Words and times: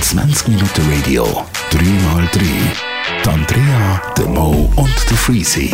20 0.00 0.48
Minuten 0.48 0.82
Radio, 0.90 1.44
3x3. 1.70 2.40
Die 3.22 3.28
Andrea, 3.28 4.00
der 4.16 4.26
Mo 4.26 4.72
und 4.76 4.94
der 5.10 5.16
Freezy. 5.18 5.70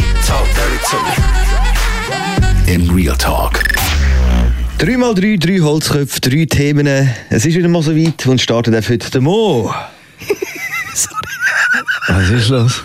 In 2.66 2.90
Real 2.90 3.16
Talk. 3.16 3.62
3x3, 4.80 5.38
drei 5.38 5.60
Holzköpfe, 5.60 6.20
drei 6.20 6.44
Themen. 6.44 6.88
Es 7.30 7.46
ist 7.46 7.54
wieder 7.54 7.68
mal 7.68 7.84
so 7.84 7.94
weit 7.94 8.26
und 8.26 8.40
startet 8.40 8.74
auch 8.74 8.88
heute 8.88 9.08
der 9.08 9.20
Mo. 9.20 9.72
Was 12.08 12.30
ist 12.30 12.48
los? 12.48 12.82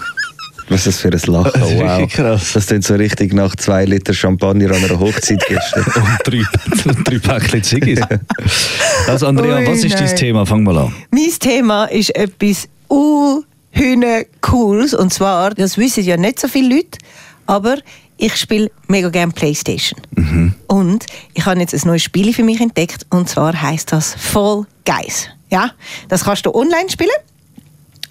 Was 0.69 0.85
ist 0.85 0.87
das 0.87 0.99
für 0.99 1.09
ein 1.09 1.33
Lachen? 1.33 1.61
Das 1.61 1.71
ist 1.71 1.77
wow. 1.79 2.11
krass. 2.11 2.53
Das 2.53 2.67
klingt 2.67 2.83
so 2.83 2.95
richtig 2.95 3.33
nach 3.33 3.55
zwei 3.55 3.85
Liter 3.85 4.13
Champagner 4.13 4.71
an 4.71 4.83
einer 4.83 4.99
Hochzeit 4.99 5.43
gestern. 5.47 5.83
Und 5.95 6.17
drei, 6.25 6.93
drei 7.03 7.19
Päckchen 7.19 7.63
Ziggis. 7.63 7.99
Also 9.07 9.27
Andrea, 9.27 9.59
Ui, 9.59 9.67
was 9.67 9.83
ist 9.83 9.99
dein. 9.99 10.15
Thema? 10.15 10.45
Fang 10.45 10.63
mal 10.63 10.77
an. 10.77 10.93
Mein 11.11 11.31
Thema 11.39 11.85
ist 11.85 12.13
etwas 12.15 12.67
unhühne 12.87 14.25
cooles 14.41 14.93
und 14.93 15.13
zwar, 15.13 15.51
das 15.53 15.77
wissen 15.77 16.03
ja 16.03 16.17
nicht 16.17 16.39
so 16.39 16.47
viele 16.47 16.75
Leute, 16.75 16.97
aber 17.45 17.77
ich 18.17 18.35
spiele 18.35 18.71
mega 18.87 19.09
gerne 19.09 19.31
Playstation. 19.31 19.99
Und 20.67 21.05
ich 21.33 21.45
habe 21.45 21.59
jetzt 21.59 21.73
ein 21.73 21.81
neues 21.85 22.03
Spiel 22.03 22.33
für 22.33 22.43
mich 22.43 22.59
entdeckt 22.59 23.05
und 23.09 23.29
zwar 23.29 23.61
heißt 23.61 23.91
das 23.91 24.15
Fall 24.15 24.65
Guys. 24.85 25.27
Ja, 25.49 25.71
das 26.09 26.23
kannst 26.25 26.45
du 26.45 26.53
online 26.53 26.89
spielen. 26.89 27.09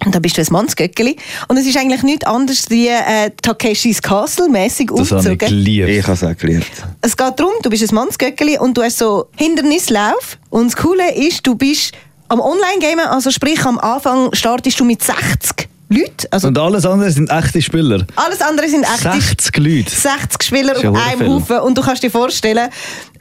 Und 0.07 0.15
dann 0.15 0.23
bist 0.23 0.39
du 0.39 0.41
ein 0.41 0.47
Mannsgöckeli. 0.51 1.17
Und 1.49 1.57
es 1.57 1.67
ist 1.67 1.77
eigentlich 1.77 2.03
nichts 2.05 2.25
anderes 2.27 2.71
wie 2.71 2.87
äh, 2.89 3.31
Takeshis 3.43 4.01
Castle 4.01 4.49
mäßig 4.49 4.89
Das 4.89 5.09
ich 5.09 5.13
aufgezogen. 5.13 5.39
geliebt. 5.39 5.89
Ich 5.89 6.03
habe 6.05 6.13
es 6.13 6.23
auch 6.25 6.37
gelernt. 6.37 6.65
Es 7.03 7.17
geht 7.17 7.33
darum, 7.39 7.53
du 7.63 7.69
bist 7.69 7.83
ein 7.91 7.95
Mannsgöckeli 7.95 8.59
und 8.59 8.79
du 8.79 8.83
hast 8.83 8.99
so 8.99 9.27
Hindernislauf. 9.37 10.39
Und 10.49 10.67
das 10.73 10.77
Coole 10.81 11.13
ist, 11.15 11.47
du 11.47 11.57
bist 11.57 11.93
am 12.29 12.41
Online-Gamen, 12.41 13.07
also 13.07 13.31
sprich 13.31 13.65
am 13.67 13.79
Anfang 13.79 14.33
startest 14.33 14.79
du 14.81 14.85
mit 14.85 15.03
60 15.03 15.69
Leuten. 15.89 16.27
Also 16.31 16.49
Und 16.49 16.59
alles 16.59 16.85
andere 16.85 17.11
sind 17.11 17.31
echte 17.31 17.63
Spieler. 17.63 18.07
alles 18.17 18.41
andere 18.41 18.69
sind 18.69 18.85
echte 18.85 19.21
60 19.21 19.57
Leute. 19.59 19.91
60 19.91 20.43
Spieler 20.43 20.77
auf 20.77 20.85
einem 20.85 21.19
viel. 21.19 21.29
Haufen. 21.29 21.59
Und 21.61 21.79
du 21.79 21.83
kannst 21.83 22.03
dir 22.03 22.11
vorstellen, 22.11 22.71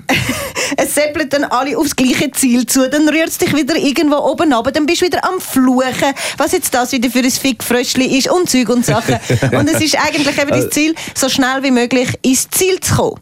es 0.78 0.94
seppeln 0.94 1.30
dann 1.30 1.44
alle 1.46 1.78
aufs 1.78 1.96
gleiche 1.96 2.32
Ziel 2.32 2.66
zu, 2.66 2.90
dann 2.90 3.08
rührt 3.10 3.30
es 3.30 3.38
dich 3.38 3.56
wieder 3.56 3.76
irgendwo 3.76 4.18
oben 4.18 4.54
ab, 4.54 4.70
dann 4.74 4.86
bist 4.86 5.02
du 5.02 5.06
wieder 5.06 5.24
am 5.24 5.40
Fluchen, 5.40 6.14
was 6.38 6.52
jetzt 6.52 6.74
das 6.74 6.92
wieder 6.92 7.10
für 7.10 7.20
ein 7.20 7.32
Fickfröschli 7.32 8.18
ist 8.18 8.30
und 8.30 8.50
Zeug 8.50 8.70
und 8.70 8.86
Sachen. 8.86 9.16
und 9.52 9.70
es 9.70 9.82
ist 9.82 9.98
eigentlich 9.98 10.38
eben 10.38 10.50
das 10.50 10.70
Ziel, 10.70 10.96
so 11.16 11.30
schnell 11.30 11.64
wie 11.64 11.72
möglich 11.72 12.10
ins 12.22 12.50
Ziel 12.50 12.80
zu 12.80 12.96
kommen. 12.96 13.20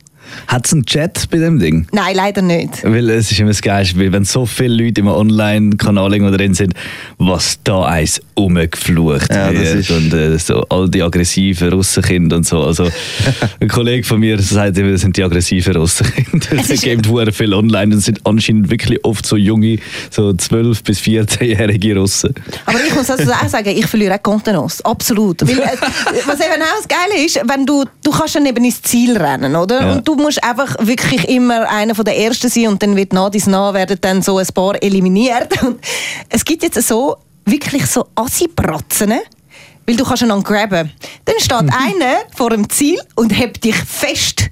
Hat 0.47 0.65
es 0.65 0.73
einen 0.73 0.85
Chat 0.85 1.29
bei 1.29 1.37
dem 1.37 1.59
Ding? 1.59 1.87
Nein, 1.91 2.15
leider 2.15 2.41
nicht. 2.41 2.83
Weil 2.83 3.09
es 3.09 3.31
ist 3.31 3.39
immer 3.39 3.49
das 3.49 3.61
Geilste, 3.61 3.99
weil 3.99 4.11
wenn 4.11 4.25
so 4.25 4.45
viele 4.45 4.83
Leute 4.83 5.01
im 5.01 5.07
Online-Kanal 5.07 6.11
drin 6.35 6.53
sind, 6.53 6.73
was 7.17 7.59
da 7.63 7.85
eins 7.85 8.21
umgeflucht 8.35 9.31
Ja, 9.31 9.51
das 9.51 9.61
wird 9.61 9.75
ist- 9.75 9.91
und 9.91 10.13
äh, 10.13 10.37
so 10.37 10.63
all 10.69 10.89
die 10.89 11.01
aggressiven 11.01 11.71
Russenkinder 11.71 12.37
und 12.37 12.45
so. 12.45 12.63
Also 12.63 12.89
ein 13.59 13.67
Kollege 13.67 14.05
von 14.05 14.19
mir 14.19 14.39
sagt 14.41 14.77
immer, 14.77 14.91
das 14.91 15.01
sind 15.01 15.17
die 15.17 15.23
aggressiven 15.23 15.75
Russenkinder. 15.75 16.47
Es 16.69 16.81
geben 16.81 17.07
hure 17.09 17.31
viel 17.31 17.53
online 17.53 17.95
und 17.95 18.01
sind 18.01 18.19
anscheinend 18.25 18.69
wirklich 18.69 19.03
oft 19.03 19.25
so 19.25 19.35
junge, 19.35 19.79
so 20.09 20.29
12- 20.29 20.83
bis 20.83 20.99
14-jährige 20.99 21.97
Russen. 21.97 22.33
Aber 22.65 22.79
ich 22.85 22.93
muss 22.93 23.09
also 23.09 23.31
auch 23.31 23.47
sagen, 23.47 23.69
ich 23.69 23.85
verliere 23.85 24.15
auch 24.15 24.23
Kontenance. 24.23 24.83
Absolut. 24.85 25.41
Weil, 25.41 25.59
äh, 25.59 25.77
was 26.25 26.35
eben 26.35 26.61
auch 26.61 26.77
das 26.77 26.87
Geile 26.87 27.25
ist, 27.25 27.39
wenn 27.45 27.65
du, 27.65 27.85
du 28.03 28.11
kannst 28.11 28.35
dann 28.35 28.45
eben 28.45 28.63
ins 28.63 28.81
Ziel 28.81 29.17
rennen, 29.17 29.55
oder? 29.55 29.81
Ja. 29.81 29.93
Und 29.93 30.07
du 30.07 30.15
musst 30.23 30.43
einfach 30.43 30.75
wirklich 30.79 31.29
immer 31.29 31.69
einer 31.69 31.93
von 31.93 32.05
der 32.05 32.17
Ersten 32.17 32.49
sein 32.49 32.67
und 32.67 32.81
dann 32.81 32.95
wird 32.95 33.13
nach 33.13 33.29
dies 33.29 33.45
nach 33.45 33.73
werden 33.73 33.97
dann 34.01 34.21
so 34.21 34.37
ein 34.39 34.47
paar 34.47 34.81
eliminiert. 34.81 35.61
Und 35.63 35.79
es 36.29 36.43
gibt 36.43 36.63
jetzt 36.63 36.81
so, 36.81 37.17
wirklich 37.45 37.85
so 37.85 38.07
Assi-Bratzen, 38.15 39.13
weil 39.85 39.95
du 39.95 40.03
kannst 40.03 40.23
einander 40.23 40.43
grabben. 40.43 40.91
Dann 41.25 41.35
steht 41.39 41.51
einer 41.57 42.21
vor 42.35 42.49
dem 42.49 42.69
Ziel 42.69 42.99
und 43.15 43.37
hebt 43.37 43.63
dich 43.63 43.75
fest. 43.75 44.49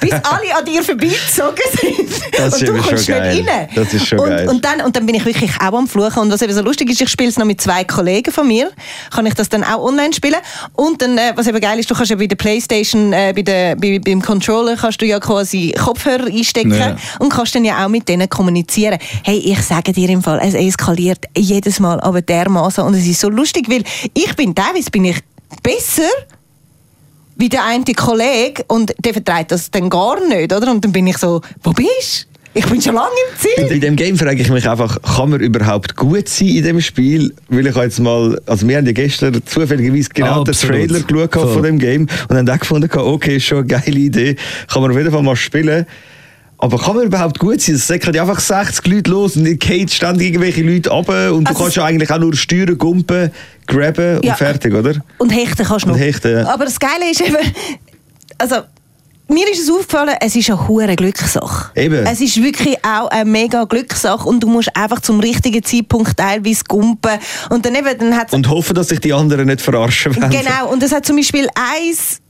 Bis 0.00 0.12
alle 0.12 0.54
an 0.56 0.64
dir 0.64 0.82
vorbeigezogen 0.82 1.64
sind. 1.80 2.10
Das 2.36 2.60
und 2.60 2.68
du 2.68 2.72
kommst 2.74 3.08
nicht 3.08 3.18
rein. 3.18 3.46
Das 3.74 3.92
ist 3.94 4.06
schon 4.06 4.18
und, 4.18 4.28
geil. 4.28 4.48
Und 4.48 4.64
dann, 4.64 4.82
und 4.82 4.94
dann 4.94 5.06
bin 5.06 5.14
ich 5.14 5.24
wirklich 5.24 5.50
auch 5.58 5.72
am 5.72 5.88
Fluchen. 5.88 6.20
Und 6.20 6.30
was 6.32 6.42
eben 6.42 6.52
so 6.52 6.60
lustig 6.62 6.90
ist, 6.90 7.00
ich 7.00 7.08
spiele 7.08 7.30
es 7.30 7.38
noch 7.38 7.46
mit 7.46 7.60
zwei 7.60 7.82
Kollegen 7.84 8.30
von 8.30 8.46
mir. 8.46 8.70
Kann 9.10 9.24
ich 9.26 9.34
das 9.34 9.48
dann 9.48 9.64
auch 9.64 9.82
online 9.82 10.12
spielen. 10.12 10.36
Und 10.74 11.00
dann, 11.00 11.16
äh, 11.18 11.32
was 11.34 11.46
eben 11.46 11.60
geil 11.60 11.78
ist, 11.78 11.90
du 11.90 11.94
kannst 11.94 12.10
ja 12.10 12.16
bei 12.16 12.26
der 12.26 12.36
Playstation, 12.36 13.12
äh, 13.12 13.32
bei 13.34 13.42
der, 13.42 13.76
bei, 13.76 13.98
beim 13.98 14.20
Controller 14.20 14.76
kannst 14.76 15.00
du 15.00 15.06
ja 15.06 15.18
quasi 15.18 15.74
Kopfhörer 15.82 16.26
einstecken 16.26 16.74
Ja. 16.74 16.96
und 17.18 17.30
kannst 17.30 17.54
dann 17.54 17.64
ja 17.64 17.84
auch 17.84 17.88
mit 17.88 18.08
denen 18.08 18.28
kommunizieren. 18.28 18.98
Hey, 19.24 19.38
ich 19.38 19.62
sage 19.62 19.92
dir 19.92 20.08
im 20.10 20.22
Fall, 20.22 20.40
es 20.42 20.54
eskaliert 20.54 21.24
jedes 21.36 21.80
Mal, 21.80 22.00
aber 22.00 22.20
dermaßen 22.20 22.84
und 22.84 22.94
es 22.94 23.06
ist 23.06 23.20
so 23.20 23.28
lustig, 23.30 23.68
weil 23.68 23.82
ich 24.14 24.36
bin 24.36 24.54
teilweise 24.54 24.90
bin 24.90 25.06
ich 25.06 25.16
besser 25.62 26.02
wie 27.36 27.48
der 27.48 27.64
eine 27.64 27.84
Kollege 27.84 28.64
und 28.68 28.94
der 29.04 29.12
vertreibt 29.12 29.52
das 29.52 29.70
dann 29.70 29.90
gar 29.90 30.26
nicht, 30.26 30.52
oder? 30.52 30.70
Und 30.70 30.84
dann 30.84 30.92
bin 30.92 31.06
ich 31.06 31.18
so, 31.18 31.40
wo 31.62 31.72
bist 31.72 32.26
du? 32.32 32.36
Ich 32.56 32.64
bin 32.64 32.80
schon 32.80 32.94
lange 32.94 33.10
im 33.10 33.38
Ziel. 33.38 33.68
Bei 33.68 33.78
dem 33.78 33.96
Game 33.96 34.16
frage 34.16 34.40
ich 34.40 34.48
mich 34.48 34.66
einfach, 34.66 34.98
kann 35.02 35.28
man 35.28 35.40
überhaupt 35.40 35.94
gut 35.94 36.26
sein 36.26 36.48
in 36.48 36.64
dem 36.64 36.80
Spiel? 36.80 37.34
Weil 37.50 37.66
ich 37.66 37.76
jetzt 37.76 38.00
mal, 38.00 38.40
also 38.46 38.66
wir 38.66 38.78
haben 38.78 38.86
ja 38.86 38.92
gestern 38.92 39.42
zufälligerweise 39.44 40.08
genau 40.14 40.42
den 40.42 40.54
Absolut. 40.54 40.88
Trailer 40.88 41.00
geschaut 41.00 41.32
Voll. 41.34 41.52
von 41.52 41.62
dem 41.64 41.78
Game 41.78 42.06
und 42.30 42.36
haben 42.36 42.48
auch 42.48 42.58
gefunden, 42.58 42.90
okay, 42.98 43.36
ist 43.36 43.44
schon 43.44 43.58
eine 43.58 43.66
geile 43.66 43.98
Idee, 43.98 44.36
kann 44.72 44.80
man 44.80 44.90
auf 44.90 44.96
jeden 44.96 45.12
Fall 45.12 45.22
mal 45.22 45.36
spielen. 45.36 45.84
Aber 46.58 46.78
kann 46.78 46.96
man 46.96 47.04
überhaupt 47.04 47.38
gut 47.38 47.60
sein? 47.60 47.74
Es 47.74 47.86
ja 48.16 48.22
einfach 48.22 48.40
60 48.40 48.86
Leute 48.86 49.10
los 49.10 49.36
und 49.36 49.44
geht 49.60 49.90
ständig 49.92 50.28
irgendwelche 50.28 50.62
Leute 50.62 50.88
runter 50.90 51.32
und 51.34 51.44
du 51.44 51.50
Also 51.50 51.62
kannst 51.64 51.76
ja 51.76 51.84
eigentlich 51.84 52.10
auch 52.10 52.18
nur 52.18 52.34
steuern, 52.34 52.78
gumpen, 52.78 53.30
grabben 53.66 54.20
Ja. 54.22 54.32
und 54.32 54.38
fertig, 54.38 54.72
oder? 54.74 54.94
Und 55.18 55.30
hechten 55.30 55.66
kannst 55.66 55.84
du 55.84 55.90
noch. 55.90 55.98
hechten, 55.98 56.32
ja. 56.32 56.48
Aber 56.48 56.64
das 56.64 56.80
Geile 56.80 57.10
ist 57.10 57.20
eben, 57.20 57.36
also 58.38 58.56
mir 59.28 59.50
ist 59.50 59.60
es 59.60 59.70
aufgefallen, 59.70 60.14
es 60.20 60.34
ist 60.36 60.48
eine 60.48 60.68
hohe 60.68 60.94
Glückssache. 60.96 61.72
Eben. 61.74 62.06
Es 62.06 62.20
ist 62.20 62.40
wirklich 62.42 62.76
auch 62.84 63.08
eine 63.08 63.28
mega 63.28 63.64
Glückssache 63.64 64.26
und 64.26 64.40
du 64.40 64.46
musst 64.48 64.74
einfach 64.76 65.00
zum 65.00 65.20
richtigen 65.20 65.62
Zeitpunkt 65.62 66.16
teilweise 66.16 66.62
gumpen 66.66 67.18
und 67.50 67.66
dann 67.66 67.74
eben, 67.74 67.98
dann 67.98 68.16
hat's 68.16 68.32
Und 68.32 68.48
hoffen, 68.48 68.74
dass 68.74 68.88
sich 68.88 69.00
die 69.00 69.12
anderen 69.12 69.46
nicht 69.46 69.60
verarschen 69.60 70.14
werden. 70.16 70.30
Genau, 70.30 70.70
und 70.72 70.82
es 70.82 70.92
hat 70.92 71.04
zum 71.04 71.16
Beispiel 71.16 71.48
eins, 71.54 72.20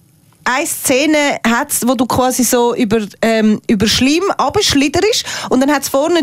eine 0.47 0.67
Szene, 0.67 1.39
hat's, 1.47 1.87
wo 1.87 1.95
du 1.95 2.07
quasi 2.07 2.45
so 2.45 2.75
über, 2.75 3.01
ähm, 3.23 3.61
über 3.69 3.87
Schleim 3.87 4.23
abschlitterst 4.37 5.25
und 5.51 5.61
dann 5.61 5.71
hat 5.71 5.83
es 5.83 5.89
vorne, 5.89 6.21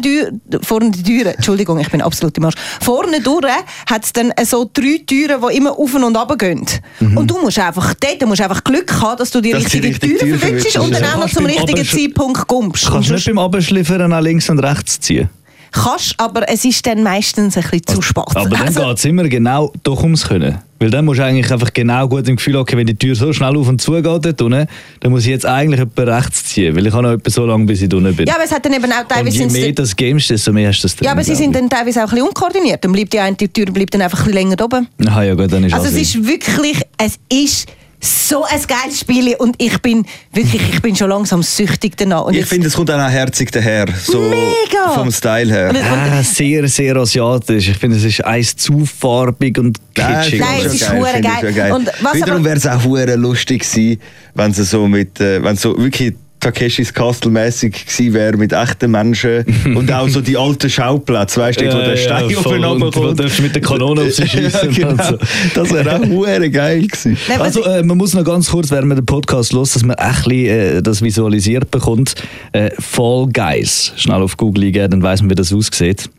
vorne 0.61 0.91
die 0.91 1.03
Türen, 1.03 1.35
Entschuldigung, 1.35 1.79
ich 1.79 1.89
bin 1.89 2.01
absolut 2.01 2.37
im 2.37 2.45
Arsch, 2.45 2.55
vorne 2.81 3.21
durch 3.21 3.45
hat 3.85 4.05
es 4.05 4.13
dann 4.13 4.33
so 4.43 4.69
drei 4.71 5.01
Türen, 5.05 5.41
die 5.49 5.57
immer 5.57 5.77
auf 5.77 5.93
und 5.93 6.17
ab 6.17 6.37
gehen. 6.37 6.65
Und 6.99 7.29
du 7.29 7.37
musst 7.39 7.59
einfach 7.59 7.93
dort 7.93 8.21
du 8.21 8.27
musst 8.27 8.41
einfach 8.41 8.63
Glück 8.63 8.91
haben, 9.01 9.17
dass 9.17 9.31
du 9.31 9.41
die 9.41 9.53
Mhm. 9.53 9.63
Dass 9.63 9.73
richtige 9.73 9.87
richtige 9.87 10.17
Tür 10.17 10.27
Tür 10.27 10.39
verwünschst 10.39 10.77
und 10.77 10.93
dann 10.93 11.03
auch 11.05 11.17
noch 11.17 11.29
zum 11.29 11.45
richtigen 11.45 11.85
Zeitpunkt 11.85 12.47
gumpst. 12.47 12.87
Kannst 12.87 13.09
du 13.09 13.13
nicht 13.13 13.25
beim 13.25 13.39
Abschliffern 13.39 14.09
nach 14.09 14.21
links 14.21 14.49
und 14.49 14.59
rechts 14.59 14.99
ziehen? 14.99 15.29
Kannst, 15.73 16.15
aber 16.17 16.47
es 16.49 16.63
ist 16.63 16.85
dann 16.87 17.03
meistens 17.03 17.57
ein 17.57 17.63
bisschen 17.63 17.85
zu 17.87 18.01
spät. 18.01 18.23
Aber 18.35 18.49
dann 18.49 18.61
Also- 18.67 18.85
geht 18.85 18.97
es 18.97 19.05
immer 19.05 19.27
genau 19.27 19.71
doch 19.83 20.01
ums 20.03 20.27
Können. 20.27 20.59
Weil 20.79 20.89
dann 20.89 21.05
musst 21.05 21.19
du 21.19 21.23
eigentlich 21.23 21.49
einfach 21.49 21.71
genau 21.73 22.09
gut 22.09 22.27
im 22.27 22.35
Gefühl 22.35 22.55
haben, 22.55 22.61
okay, 22.63 22.75
wenn 22.75 22.85
die 22.85 22.95
Tür 22.95 23.15
so 23.15 23.31
schnell 23.31 23.55
auf 23.55 23.69
und 23.69 23.79
zu 23.79 23.93
geht 23.93 24.05
dort 24.05 24.41
unten, 24.41 24.67
dann 24.99 25.11
muss 25.11 25.21
ich 25.23 25.29
jetzt 25.29 25.45
eigentlich 25.45 25.79
etwa 25.79 26.01
rechts 26.03 26.43
ziehen, 26.45 26.75
weil 26.75 26.85
ich 26.85 26.91
habe 26.93 27.03
noch 27.03 27.11
etwa 27.13 27.29
so 27.29 27.45
lange, 27.45 27.65
bis 27.65 27.81
ich 27.81 27.93
unten 27.93 28.13
bin. 28.13 28.27
ja, 28.27 28.35
aber 28.35 28.43
es 28.43 28.51
hat 28.51 28.65
dann 28.65 28.73
eben 28.73 28.91
auch 28.91 28.99
und 29.01 29.07
teilweise... 29.09 29.29
je 29.31 29.37
sind's 29.43 29.53
mehr 29.53 29.71
das 29.71 29.95
gamest, 29.95 30.29
desto 30.29 30.51
mehr 30.51 30.67
hast 30.67 30.79
du 30.79 30.81
das 30.83 30.95
drin, 30.97 31.05
Ja, 31.05 31.11
aber 31.13 31.23
sie 31.23 31.35
sind 31.35 31.55
dann 31.55 31.69
teilweise 31.69 31.99
auch 32.01 32.09
ein 32.09 32.09
bisschen 32.09 32.27
unkoordiniert. 32.27 32.83
Dann 32.83 32.91
bleibt 32.91 33.13
die 33.13 33.19
eine 33.19 33.37
Tür 33.37 33.65
bleibt 33.67 33.93
dann 33.93 34.01
einfach 34.01 34.19
ein 34.19 34.25
bisschen 34.33 34.49
länger 34.49 34.61
oben. 34.65 34.87
Aha, 35.07 35.23
ja 35.23 35.35
gut, 35.35 35.53
dann 35.53 35.63
ist 35.63 35.73
Also 35.73 35.87
es 35.87 35.93
ist 35.95 36.27
wirklich, 36.27 36.81
es 36.97 37.17
ist 37.31 37.67
so 38.03 38.43
ein 38.43 38.59
geiles 38.67 38.99
Spiel 38.99 39.35
und 39.37 39.55
ich 39.59 39.77
bin 39.81 40.05
wirklich, 40.33 40.61
ich 40.73 40.81
bin 40.81 40.95
schon 40.95 41.09
langsam 41.09 41.41
süchtig 41.41 41.95
danach. 41.97 42.25
Und 42.25 42.35
Ich 42.35 42.45
finde, 42.45 42.67
es 42.67 42.75
kommt 42.75 42.91
auch 42.91 43.09
herzig 43.09 43.51
daher. 43.51 43.85
So 44.05 44.19
Mega! 44.19 44.89
Vom 44.93 45.11
Style 45.11 45.51
her. 45.51 45.69
Und- 45.69 45.77
Ah, 45.77 46.21
sehr, 46.23 46.67
sehr 46.67 46.95
asiatisch. 46.97 47.69
Ich 47.69 47.77
finde, 47.77 47.97
es 47.97 48.03
ist 48.03 48.23
eins 48.25 48.55
zu 48.55 48.85
farbig 48.85 49.57
und 49.57 49.77
kitschig. 49.93 50.39
Nein, 50.39 50.61
es 50.65 50.73
ist 50.73 50.91
hure 50.91 51.21
geil. 51.21 51.53
geil. 51.53 51.71
Und 51.71 51.89
was 52.01 52.15
Wiederum 52.15 52.43
wäre 52.43 52.57
es 52.57 52.67
auch 52.67 52.83
hure 52.83 53.15
lustig 53.15 53.61
gewesen, 53.61 53.99
wenn 54.35 54.51
es 54.51 54.57
so 54.57 54.87
mit, 54.87 55.19
äh, 55.19 55.41
wenn 55.43 55.55
so 55.55 55.77
wirklich 55.77 56.13
Takeshis 56.43 56.93
Castle 56.93 57.31
mäßig 57.31 57.73
gewesen 57.87 58.13
wäre 58.13 58.37
mit 58.37 58.51
echten 58.53 58.91
Menschen 58.91 59.45
und 59.75 59.91
auch 59.91 60.07
so 60.09 60.21
die 60.21 60.37
alten 60.37 60.69
Schauplätze, 60.69 61.39
weißt 61.39 61.61
du, 61.61 61.65
Ja, 61.65 61.73
wo 61.73 61.77
der 61.79 61.95
ja, 61.95 61.97
Stein 61.97 62.29
voll. 62.31 62.37
aufeinander 62.53 62.85
Und 62.87 62.93
kommt. 62.93 63.19
darfst 63.19 63.39
du 63.39 63.43
mit 63.43 63.55
der 63.55 63.61
Kanone 63.61 64.01
auf 64.07 64.11
sie 64.11 64.27
schiessen 64.27 64.71
ja, 64.73 64.89
und 64.89 64.97
genau. 64.97 65.03
so. 65.11 65.17
Das 65.55 65.71
wäre 65.71 65.95
auch 66.01 66.51
geil 66.51 66.85
gewesen. 66.87 67.17
Also, 67.39 67.63
äh, 67.63 67.81
man 67.83 67.97
muss 67.97 68.13
noch 68.13 68.23
ganz 68.25 68.49
kurz, 68.49 68.69
während 68.71 68.87
man 68.89 68.97
den 68.97 69.05
Podcast 69.05 69.53
los, 69.53 69.73
dass 69.73 69.83
man 69.83 69.95
bisschen, 69.95 70.47
äh, 70.47 70.81
das 70.81 71.01
visualisiert 71.01 71.71
bekommt. 71.71 72.15
Äh, 72.51 72.71
Fall 72.79 73.27
Guys. 73.31 73.93
Schnell 73.95 74.21
auf 74.21 74.35
Google 74.37 74.65
eingeben, 74.65 74.91
dann 74.91 75.01
weiss 75.03 75.21
man, 75.21 75.29
wie 75.31 75.35
das 75.35 75.53
aussieht. 75.53 76.09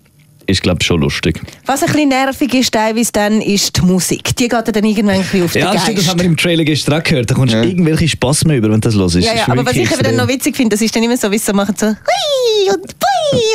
Ist, 0.47 0.63
glaube 0.63 0.79
ich, 0.81 0.87
schon 0.87 1.01
lustig. 1.01 1.41
Was 1.67 1.83
ein 1.83 1.87
bisschen 1.93 2.09
nervig 2.11 2.53
ist 2.55 2.73
teilweise 2.73 3.11
dann, 3.13 3.41
ist 3.41 3.77
die 3.77 3.83
Musik. 3.83 4.37
Die 4.37 4.49
geht 4.49 4.53
dann 4.77 4.85
irgendwann 4.85 5.15
ein 5.17 5.21
bisschen 5.23 5.45
auf 5.45 5.53
den 5.53 5.63
Ja, 5.63 5.73
Geist. 5.73 5.85
stimmt, 5.85 5.99
das 5.99 6.09
haben 6.09 6.21
wir 6.21 6.27
im 6.27 6.37
Trailer 6.37 6.65
gestern 6.65 7.03
gehört. 7.03 7.31
Da 7.31 7.35
kommst 7.35 7.55
du 7.55 7.63
irgendwelche 7.63 8.09
Spaß 8.09 8.45
mehr 8.45 8.59
über, 8.59 8.69
wenn 8.71 8.81
du 8.81 8.89
das 8.89 8.95
hörst. 8.95 9.15
ja, 9.17 9.35
ja, 9.35 9.49
aber 9.49 9.65
was 9.65 9.75
ich 9.77 9.91
eben 9.91 10.03
dann 10.03 10.17
noch 10.17 10.29
witzig 10.29 10.55
finde, 10.57 10.75
das 10.77 10.83
ist 10.83 10.95
dann 10.95 11.03
immer 11.03 11.17
so, 11.17 11.31
wie 11.31 11.39
sie 11.39 11.45
so 11.47 11.53
machen, 11.55 11.75
so 11.79 11.87
«Hui» 11.87 12.75
und 12.75 12.95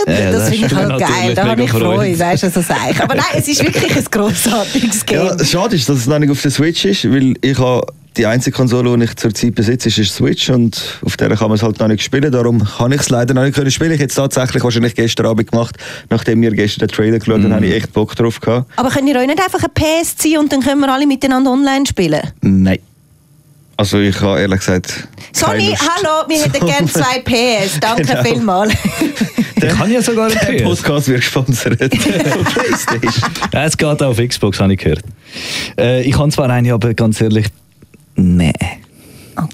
Ja, 0.07 0.31
das 0.31 0.41
das 0.41 0.49
finde 0.49 0.65
ich 0.67 0.73
halt 0.75 0.99
geil. 0.99 1.33
Da 1.35 1.45
habe 1.47 1.63
ich 1.63 1.69
Freude, 1.69 1.85
Freude. 1.85 2.19
weißt 2.19 2.43
du, 2.43 2.49
so 2.49 2.61
sage 2.61 2.79
ich. 2.91 2.99
Aber 3.01 3.15
nein, 3.15 3.25
es 3.35 3.47
ist 3.47 3.63
wirklich 3.63 3.95
ein 3.95 4.05
grossartiges 4.09 5.05
Game. 5.05 5.25
Ja, 5.25 5.45
schade 5.45 5.75
ist, 5.75 5.87
dass 5.87 5.97
es 5.99 6.07
noch 6.07 6.19
nicht 6.19 6.31
auf 6.31 6.41
der 6.41 6.51
Switch 6.51 6.85
ist, 6.85 7.05
weil 7.11 7.35
ich 7.41 7.57
habe 7.59 7.85
die 8.17 8.25
einzige 8.25 8.55
Konsole, 8.55 8.97
die 8.97 9.03
ich 9.05 9.15
zurzeit 9.15 9.55
besitze, 9.55 9.87
ist 9.89 9.97
die 9.97 10.03
Switch 10.03 10.49
und 10.49 10.99
auf 11.05 11.15
der 11.15 11.29
kann 11.29 11.47
man 11.47 11.55
es 11.55 11.63
halt 11.63 11.79
noch 11.79 11.87
nicht 11.87 12.01
spielen. 12.03 12.31
Darum 12.31 12.63
kann 12.65 12.91
ich 12.91 13.01
es 13.01 13.09
leider 13.09 13.33
noch 13.33 13.43
nicht 13.43 13.55
können 13.55 13.71
spielen. 13.71 13.91
Ich 13.91 13.99
hätte 13.99 14.09
es 14.09 14.15
tatsächlich 14.15 14.63
wahrscheinlich 14.63 14.95
gestern 14.95 15.27
Abend 15.27 15.49
gemacht, 15.51 15.77
nachdem 16.09 16.41
wir 16.41 16.51
gestern 16.51 16.87
den 16.87 16.95
Trailer 16.95 17.19
geschaut 17.19 17.41
haben, 17.43 17.53
habe 17.53 17.65
ich 17.67 17.75
echt 17.75 17.93
Bock 17.93 18.15
drauf 18.15 18.39
gehabt. 18.39 18.69
Aber 18.75 18.89
könnt 18.89 19.07
ihr 19.07 19.15
euch 19.15 19.27
nicht 19.27 19.41
einfach 19.41 19.61
ein 19.63 19.71
PS 19.73 20.17
ziehen 20.17 20.39
und 20.39 20.51
dann 20.51 20.61
können 20.61 20.81
wir 20.81 20.91
alle 20.93 21.07
miteinander 21.07 21.51
online 21.51 21.85
spielen? 21.85 22.21
Nein. 22.41 22.79
Also 23.77 23.99
ich 23.99 24.19
habe 24.19 24.41
ehrlich 24.41 24.59
gesagt 24.59 25.07
Sony, 25.31 25.73
hallo, 25.79 26.27
wir 26.27 26.41
hätten 26.43 26.65
gerne 26.65 26.87
zwei 26.87 27.19
PS. 27.21 27.79
Danke 27.79 28.03
Genau. 28.03 28.23
vielmals. 28.23 28.73
Ich 29.61 29.67
kann 29.77 29.91
ja 29.91 30.01
sogar 30.01 30.29
Der 30.29 30.41
ein 30.47 30.55
PS. 30.55 30.63
Podcast 30.63 31.07
wird 31.09 31.19
gesponsert 31.19 31.77
Playstation. 31.89 33.29
Ja, 33.53 33.65
es 33.65 33.75
geht 33.77 34.01
auch 34.01 34.07
auf 34.07 34.17
Xbox, 34.17 34.57
habe 34.61 34.71
ich 34.71 34.79
gehört. 34.79 35.01
Äh, 35.77 36.03
ich 36.03 36.17
habe 36.17 36.31
zwar 36.31 36.49
eine, 36.49 36.71
aber 36.73 36.93
ganz 36.93 37.19
ehrlich, 37.19 37.47
nee. 38.19 38.53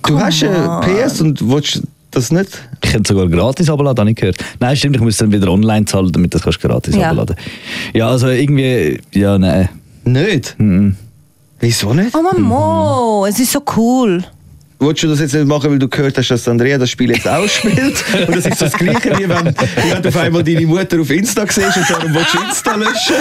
Du 0.07 0.19
hast 0.19 0.43
ein 0.43 0.81
PS 0.81 1.21
und 1.21 1.47
willst 1.47 1.81
das 2.11 2.31
nicht? 2.31 2.49
Ich 2.83 2.91
könnte 2.91 3.13
sogar 3.13 3.27
gratis 3.27 3.69
abladen, 3.69 3.99
habe 3.99 4.09
ich 4.11 4.15
gehört. 4.15 4.37
Nein, 4.59 4.75
stimmt, 4.75 4.95
ich 4.95 5.01
muss 5.01 5.17
dann 5.17 5.31
wieder 5.31 5.49
online 5.51 5.85
zahlen, 5.85 6.11
damit 6.11 6.33
das 6.33 6.41
kannst 6.41 6.63
du 6.63 6.67
gratis 6.67 6.95
Ja. 6.95 7.11
abladen. 7.11 7.35
Ja, 7.93 8.07
also 8.09 8.27
irgendwie, 8.29 8.99
ja, 9.13 9.37
nein. 9.37 9.69
Nicht? 10.05 10.55
Mhm. 10.59 10.95
Wieso 11.59 11.93
nicht? 11.93 12.15
Oh 12.15 12.21
Mamo, 12.21 13.25
es 13.27 13.39
ist 13.39 13.51
so 13.51 13.61
cool. 13.75 14.23
Willst 14.85 15.01
du 15.01 15.07
das 15.07 15.19
jetzt 15.19 15.33
nicht 15.33 15.47
machen, 15.47 15.71
weil 15.71 15.79
du 15.79 15.87
gehört 15.87 16.15
hast, 16.15 16.29
dass 16.29 16.47
Andrea 16.47 16.77
das 16.77 16.91
Spiel 16.91 17.09
jetzt 17.09 17.27
auch 17.27 17.47
spielt? 17.49 18.03
Und 18.27 18.35
das 18.35 18.45
ist 18.45 18.59
so 18.59 18.65
das 18.65 18.73
Gleiche, 18.75 19.17
wie 19.17 19.27
wenn, 19.27 19.47
wie 19.47 19.91
wenn 19.91 20.01
du 20.03 20.09
auf 20.09 20.17
einmal 20.17 20.43
deine 20.43 20.67
Mutter 20.67 21.01
auf 21.01 21.09
Insta 21.09 21.43
siehst 21.47 21.77
und 21.77 21.89
darum 21.89 22.13
willst 22.13 22.33
du 22.35 22.37
Insta 22.39 22.75
löschen? 22.75 23.15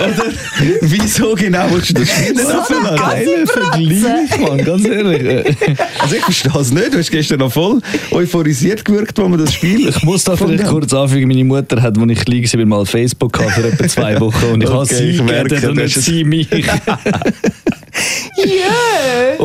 Oder 0.00 0.32
wieso 0.80 1.34
genau 1.36 1.66
willst 1.70 1.90
du 1.90 1.94
das 1.94 2.08
Spiel 2.08 2.32
nicht 2.32 2.50
abladen? 2.50 2.96
Geiler 2.96 3.46
Vergleich, 3.46 4.40
Mann, 4.40 4.64
ganz 4.64 4.84
ehrlich. 4.84 5.56
Also 6.00 6.16
ich 6.16 6.22
verstehe 6.24 6.60
es 6.60 6.72
nicht. 6.72 6.92
Du 6.92 6.98
hast 6.98 7.10
gestern 7.12 7.38
noch 7.38 7.52
voll 7.52 7.80
euphorisiert 8.10 8.84
gewirkt, 8.84 9.16
wo 9.18 9.28
man 9.28 9.38
das 9.38 9.54
Spiel... 9.54 9.88
Ich 9.88 10.02
muss 10.02 10.24
da 10.24 10.36
vielleicht 10.36 10.66
kurz 10.66 10.92
anfügen, 10.92 11.28
meine 11.28 11.44
Mutter 11.44 11.80
hat, 11.80 11.96
als 11.96 12.10
ich 12.10 12.24
klein 12.24 12.44
war, 12.44 12.66
mal 12.66 12.86
Facebook 12.86 13.32
gehabt 13.32 13.52
für 13.52 13.68
etwa 13.68 13.86
zwei 13.86 14.18
Wochen 14.18 14.44
und 14.54 14.62
ich 14.64 14.68
habe 14.68 14.78
Okay, 14.78 14.94
sie 14.94 15.08
ich 15.10 15.22
merke, 15.22 15.48
gerettet 15.50 15.70
und 15.70 15.76
nicht 15.76 16.00
sie 16.00 16.24
mich. 16.24 16.48
Yeah. 18.38 18.97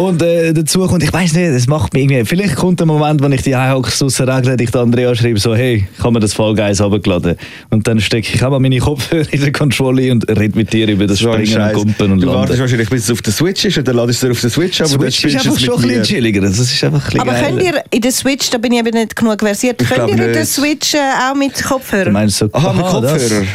Und 0.04 0.22
äh, 0.22 0.54
dazu 0.54 0.86
kommt, 0.88 1.02
ich 1.04 1.14
weiß 1.14 1.34
nicht, 1.34 1.44
es 1.46 1.68
macht 1.68 1.94
mich 1.94 2.04
irgendwie, 2.04 2.26
vielleicht 2.26 2.56
kommt 2.56 2.80
der 2.80 2.88
Moment, 2.88 3.22
wenn 3.22 3.32
ich 3.32 3.42
die 3.44 3.56
Heimhocke 3.56 3.90
draussen 3.92 4.30
regle, 4.30 4.56
ich 4.60 4.70
der 4.72 4.82
Andrea 4.82 5.16
schreibe 5.16 5.40
so, 5.40 5.56
hey, 5.56 5.88
kann 6.02 6.14
man 6.14 6.22
das 6.22 6.34
Fall 6.34 6.54
Guys 6.56 6.82
runtergeladen? 6.82 7.36
Und 7.70 7.88
dann 7.88 8.00
stecke 8.02 8.28
ich 8.34 8.44
auch 8.44 8.50
mal 8.52 8.60
meine 8.60 8.80
Kopfhörer 8.80 9.32
in 9.32 9.42
der 9.42 9.52
Kontrolle 9.52 10.12
und 10.12 10.28
rede 10.30 10.58
mit 10.58 10.74
dir 10.74 10.88
über 10.90 11.08
das 11.08 11.20
So 11.20 11.32
Springen 11.32 11.54
und. 11.54 11.74
Kumpen 11.74 12.12
und 12.14 12.22
Du 12.22 12.28
wartest 12.28 12.50
Landen. 12.50 12.62
wahrscheinlich, 12.62 12.90
bis 12.90 13.04
es 13.06 13.12
auf 13.12 13.22
der 13.22 13.34
Switch 13.34 13.66
ist 13.66 13.78
und 13.78 13.88
dann 13.88 13.96
ladest 13.96 14.24
du 14.24 14.28
es 14.28 14.32
auf 14.34 14.42
der 14.42 14.50
Switch 14.50 14.82
ab 14.82 14.88
und 14.92 15.00
dann 15.02 15.08
ist 15.08 15.24
du 15.24 15.28
einfach 15.28 15.60
schon 15.60 15.74
ein 15.76 15.82
bisschen 15.82 15.98
mir. 15.98 16.02
chilliger, 16.04 16.42
das 16.42 16.60
ist 16.60 16.84
einfach 16.84 17.00
ein 17.00 17.06
bisschen 17.06 17.20
Aber 17.22 17.32
geiler. 17.32 17.48
könnt 17.50 17.64
ihr 17.64 17.84
in 17.92 18.02
der 18.02 18.12
Switch, 18.12 18.50
da 18.50 18.58
bin 18.58 18.72
ich 18.74 18.80
eben 18.80 18.98
nicht 18.98 19.16
genug 19.16 19.40
versiert, 19.40 19.82
Ich 19.82 19.88
könnt 19.90 20.10
ihr 20.10 20.26
in 20.26 20.34
der. 20.34 20.46
Switch 20.46 20.94
äh, 20.96 20.98
auch 20.98 21.36
mit 21.36 21.58
Du 21.60 21.64
Kopfhörern? 21.68 22.12
meinst 22.14 22.38
so, 22.40 22.50
Aha, 22.52 22.74
mit 22.74 22.84
aha, 22.84 23.02
das 23.02 23.12
Kopfhörer? 23.22 23.46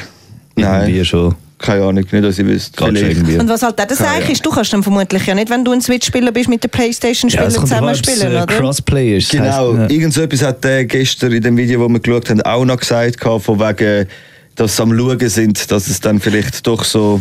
Irgendwie 0.56 0.96
Nein, 0.96 1.04
schon. 1.04 1.34
Keine 1.58 1.82
Ahnung, 1.82 2.04
nicht, 2.10 2.12
dass 2.12 2.38
ich 2.38 2.46
wüsste. 2.46 2.84
Und 2.84 3.48
was 3.48 3.62
halt 3.62 3.80
auch 3.80 3.84
das 3.84 3.98
Keine 3.98 4.10
eigentlich 4.10 4.30
ist, 4.32 4.46
du 4.46 4.50
kannst 4.50 4.72
dann 4.72 4.82
vermutlich 4.82 5.26
ja 5.26 5.34
nicht, 5.34 5.50
wenn 5.50 5.64
du 5.64 5.72
ein 5.72 5.80
Switch-Spieler 5.80 6.30
bist, 6.30 6.48
mit 6.48 6.62
der 6.62 6.68
Playstation-Spieler 6.68 7.42
Ja, 7.42 7.48
es 7.48 7.56
kommt 7.56 7.68
zusammen 7.68 7.88
drauf 7.88 7.98
an, 7.98 8.00
ob 8.00 8.08
es, 8.08 8.18
spielen, 8.18 8.32
äh, 8.32 8.42
oder? 8.42 8.46
Crossplay 8.46 9.16
ist. 9.16 9.32
das 9.34 9.40
Genau, 9.40 9.78
heisst, 9.78 9.90
ja. 9.90 9.96
irgend 9.96 10.14
so 10.14 10.22
etwas 10.22 10.42
hat 10.42 10.64
der 10.64 10.84
gestern 10.84 11.32
in 11.32 11.42
dem 11.42 11.56
Video, 11.56 11.80
wo 11.80 11.88
wir 11.88 12.00
geschaut 12.00 12.30
haben, 12.30 12.40
auch 12.42 12.64
noch 12.64 12.76
gesagt, 12.78 13.20
gehabt, 13.20 13.44
von 13.44 13.58
wegen, 13.58 14.06
dass 14.54 14.76
sie 14.76 14.82
am 14.82 14.96
Schauen 14.96 15.28
sind, 15.28 15.70
dass 15.70 15.88
es 15.88 16.00
dann 16.00 16.20
vielleicht 16.20 16.66
doch 16.66 16.84
so 16.84 17.20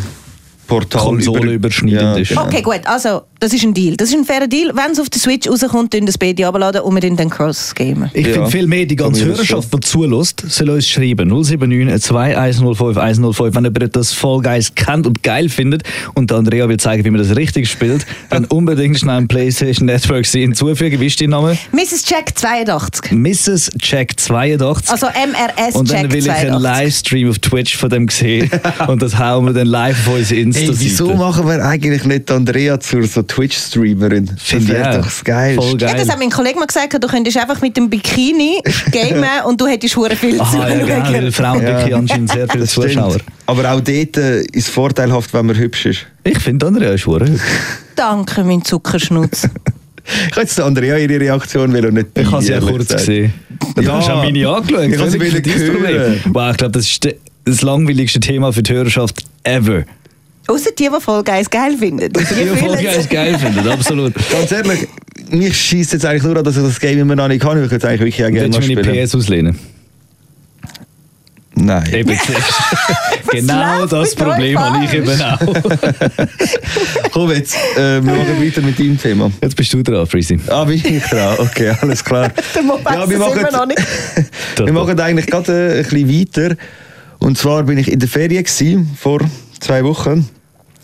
Portal 0.68 1.02
Konsolenüberschneidend 1.02 2.20
ist. 2.20 2.30
genau. 2.30 2.46
Okay, 2.46 2.62
gut, 2.62 2.82
also 2.86 3.22
das 3.40 3.54
ist 3.54 3.64
ein 3.64 3.74
Deal. 3.74 3.96
Das 3.96 4.10
ist 4.10 4.16
ein 4.16 4.26
fairer 4.26 4.48
Deal. 4.48 4.72
Wenn 4.76 4.92
es 4.92 5.00
auf 5.00 5.10
der 5.10 5.22
Switch 5.22 5.48
rauskommt, 5.48 5.94
dann 5.94 6.06
das 6.06 6.18
BD 6.18 6.44
abladen 6.44 6.82
und 6.82 6.94
wir 6.96 7.02
dann 7.02 7.16
den 7.16 7.30
Cross-gamen. 7.30 8.10
Ich 8.14 8.26
Ja. 8.28 8.34
finde 8.34 8.52
viel 8.52 8.68
mehr, 8.68 8.86
die 8.86 8.96
ganze 8.96 9.26
Hörerschaft, 9.26 9.74
die 9.74 9.80
zulässt, 9.82 10.44
soll 10.50 10.70
uns 10.72 10.88
schreiben. 10.88 11.30
079 11.30 12.02
2105 12.02 12.98
105. 12.98 13.56
Wenn 13.56 13.66
ihr 13.66 13.72
das 13.72 14.14
Fall 14.14 14.42
Guys 14.42 14.74
kennt 14.74 15.06
und 15.06 15.22
geil 15.24 15.50
findet 15.50 15.84
und 16.16 16.32
der 16.32 16.38
Andrea 16.38 16.68
will 16.68 16.78
zeigen, 16.78 17.06
wie 17.06 17.12
man 17.12 17.22
das 17.22 17.36
richtig 17.36 17.70
spielt, 17.70 18.06
dann 18.30 18.46
unbedingt 18.46 18.98
schnell 19.00 19.20
im 19.20 19.28
PlayStation 19.28 19.86
Network 19.86 20.26
sie 20.26 20.42
hinzufügen. 20.42 21.00
Wie 21.00 21.06
ist 21.08 21.22
dein 21.22 21.30
Name? 21.30 21.58
Mrs. 21.72 22.04
Jack 22.10 22.38
82. 22.38 23.12
Mrs. 23.12 23.72
Jack 23.82 24.20
82. 24.20 24.90
Also 24.92 25.08
MRS 25.08 25.76
und 25.76 25.90
dann 25.92 26.04
Jack 26.04 26.12
will 26.12 26.20
ich 26.26 26.32
einen 26.32 26.60
82. 26.60 26.62
Livestream 26.64 27.30
auf 27.30 27.40
Twitch 27.40 27.78
von 27.78 27.90
dem 27.90 28.10
sehen. 28.10 28.50
und 28.88 29.02
das 29.02 29.18
hauen 29.20 29.46
wir 29.46 29.54
dann 29.54 29.68
live 29.68 30.08
auf 30.08 30.16
unsere 30.16 30.40
Insta. 30.40 30.57
Hey, 30.58 30.70
wieso 30.74 31.14
machen 31.16 31.48
wir 31.48 31.64
eigentlich 31.64 32.04
nicht 32.06 32.30
Andrea 32.32 32.80
zur 32.80 33.04
so 33.06 33.22
Twitch-Streamerin? 33.24 34.30
Finde 34.38 34.74
ich 34.78 34.84
doch 34.84 35.04
das 35.06 35.24
Geilste. 35.24 35.62
Voll 35.62 35.82
Ja, 35.82 35.88
geil. 35.88 35.96
das 36.00 36.10
hat 36.10 36.20
mein 36.20 36.30
Kollege 36.30 36.58
mal 36.60 36.66
gesagt, 36.66 36.94
du 37.02 37.08
könntest 37.08 37.38
einfach 37.38 37.62
mit 37.62 37.78
dem 37.78 37.90
Bikini 37.90 38.62
gamen 38.92 39.24
und 39.46 39.60
du 39.62 39.68
hättest 39.68 39.96
hure 39.96 40.16
viel 40.16 40.40
Aha, 40.40 40.70
ja, 40.70 40.78
genau, 40.86 41.12
weil 41.14 41.32
Frauen 41.32 41.62
wirklich 41.62 41.96
anscheinend 41.96 42.32
sehr 42.32 42.48
viele. 42.50 42.66
Zuschauer. 42.66 43.18
Aber 43.46 43.72
auch 43.72 43.82
dort 43.82 44.18
äh, 44.18 44.42
ist 44.42 44.48
es 44.56 44.68
vorteilhaft, 44.70 45.34
wenn 45.34 45.46
man 45.46 45.58
hübsch 45.58 45.86
ist. 45.86 46.06
Ich 46.24 46.40
finde, 46.40 46.66
Andrea 46.68 46.92
ist 46.92 47.06
hure 47.06 47.26
hübsch. 47.28 47.42
Danke, 47.96 48.44
mein 48.44 48.64
Zuckerschnutz. 48.64 49.48
Ich 50.30 50.32
habe 50.32 50.42
jetzt 50.44 50.58
Andrea 50.62 50.98
ihre 50.98 51.20
Reaktion 51.20 51.74
will 51.74 51.86
und 51.88 51.96
nicht 51.96 52.08
Ich 52.18 52.32
habe 52.32 52.42
sie 52.42 52.54
ja 52.54 52.62
kurz 52.62 52.78
gesagt. 52.88 53.00
gesehen. 53.02 53.34
Du 53.76 53.82
Ja. 53.82 53.98
hast 53.98 54.10
auch 54.10 54.24
meine 54.24 54.48
angeschaut. 54.48 54.84
Ich 54.86 54.98
habe 54.98 55.12
sie 55.12 55.20
hören. 55.20 56.22
Wow, 56.32 56.52
ich 56.52 56.58
glaube, 56.58 56.72
das 56.72 56.86
ist 56.88 57.10
das 57.44 57.62
langweiligste 57.62 58.22
Thema 58.22 58.54
für 58.54 58.64
die 58.64 58.72
Hörerschaft 58.72 59.18
ever. 59.44 59.84
Außer 60.48 60.72
die, 60.78 60.90
die 60.90 61.02
voll 61.02 61.24
geil 61.24 61.44
geil 61.50 61.78
finden. 61.78 62.12
Die 62.12 62.20
Die 62.20 62.58
Folge 62.58 62.88
es. 62.88 62.98
ist 62.98 63.10
geil 63.10 63.38
findet, 63.38 63.68
absolut. 63.68 64.14
Ganz 64.32 64.52
ehrlich, 64.52 64.88
mich 65.30 65.58
schießt 65.58 65.94
jetzt 65.94 66.06
eigentlich 66.06 66.24
nur 66.24 66.38
an, 66.38 66.44
dass 66.44 66.56
ich 66.56 66.64
das 66.64 66.80
Game 66.80 67.00
immer 67.00 67.16
noch 67.16 67.28
nicht 67.28 67.42
kann. 67.42 67.58
Ich 67.58 67.64
würde 67.64 67.76
jetzt 67.76 67.86
eigentlich 67.86 68.00
wirklich 68.02 68.24
auch 68.26 68.32
gerne 68.32 68.54
Willst 68.54 68.60
mal 68.60 68.68
du 68.68 68.74
meine 68.76 68.88
spielen. 68.88 69.06
PS 69.08 69.16
auslehnen? 69.16 69.60
Nein. 71.60 71.92
Eben, 71.92 72.18
genau 73.32 73.86
das 73.88 74.14
Problem 74.14 74.60
habe 74.60 74.86
ich 74.86 74.94
eben 74.94 75.22
auch. 75.22 75.40
Komm 77.12 77.32
jetzt, 77.32 77.56
äh, 77.76 77.96
wir 77.96 78.14
machen 78.14 78.42
weiter 78.46 78.62
mit 78.62 78.78
deinem 78.80 79.00
Thema. 79.02 79.32
Jetzt 79.42 79.56
bist 79.56 79.74
du 79.74 79.82
dran, 79.82 80.06
Freezy. 80.06 80.40
Ah, 80.48 80.66
bin 80.66 80.76
ich 80.76 81.04
dran? 81.06 81.36
Okay, 81.40 81.74
alles 81.82 82.04
klar. 82.04 82.30
Der 82.54 82.62
weiss 82.64 83.10
wir 83.10 83.16
es 83.16 83.20
machen, 83.20 83.40
immer 83.40 83.52
noch 83.52 83.66
nicht. 83.66 83.82
wir 84.58 84.72
machen 84.74 85.00
eigentlich 85.00 85.26
gerade 85.26 85.52
äh, 85.52 85.78
ein 85.80 85.84
bisschen 85.84 86.10
weiter. 86.46 86.56
Und 87.18 87.38
zwar 87.40 87.64
bin 87.64 87.80
ich 87.80 87.92
in 87.92 87.98
der 88.00 88.08
Ferien 88.08 88.44
gewesen, 88.44 88.96
vor 88.96 89.20
zwei 89.60 89.84
Wochen. 89.84 90.30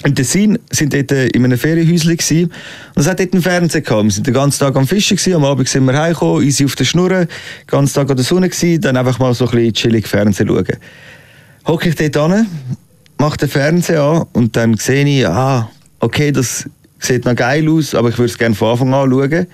In 0.05 0.15
Tessin 0.15 0.59
sind 0.69 0.93
dort 0.93 1.11
äh, 1.11 1.27
in 1.27 1.45
einem 1.45 1.57
Ferienhäuschen 1.57 2.11
gewesen. 2.11 2.51
und 2.95 3.01
es 3.01 3.07
hat 3.07 3.19
dort 3.19 3.33
einen 3.33 3.41
Fernseher 3.41 3.81
gehabt. 3.81 4.03
Wir 4.03 4.11
sind 4.11 4.27
den 4.27 4.33
ganzen 4.33 4.59
Tag 4.59 4.75
am 4.75 4.85
Fischen 4.85 5.15
gewesen, 5.15 5.35
am 5.35 5.45
Abend 5.45 5.69
sind 5.69 5.85
wir 5.85 5.97
heimgekommen, 5.97 6.43
easy 6.43 6.65
auf 6.65 6.75
der 6.75 6.83
Schnur, 6.83 7.09
den 7.09 7.27
ganzen 7.67 7.93
Tag 7.93 8.09
an 8.09 8.17
der 8.17 8.25
Sonne 8.25 8.49
gewesen, 8.49 8.81
dann 8.81 8.97
einfach 8.97 9.19
mal 9.19 9.33
so 9.33 9.45
ein 9.45 9.51
bisschen 9.51 9.73
chillig 9.73 10.07
Fernsehen 10.07 10.49
schauen. 10.49 10.77
Hocke 11.65 11.89
ich 11.89 11.95
dort 11.95 12.17
an, 12.17 12.47
mache 13.17 13.37
den 13.37 13.49
Fernseher 13.49 14.03
an 14.03 14.25
und 14.33 14.57
dann 14.57 14.75
sehe 14.75 15.05
ich, 15.05 15.25
ah, 15.25 15.69
okay, 15.99 16.33
das 16.33 16.69
sieht 16.99 17.23
noch 17.23 17.35
geil 17.35 17.69
aus, 17.69 17.95
aber 17.95 18.09
ich 18.09 18.17
würde 18.17 18.31
es 18.31 18.37
gerne 18.37 18.55
von 18.55 18.71
Anfang 18.71 18.93
an 18.93 19.09
schauen. 19.09 19.47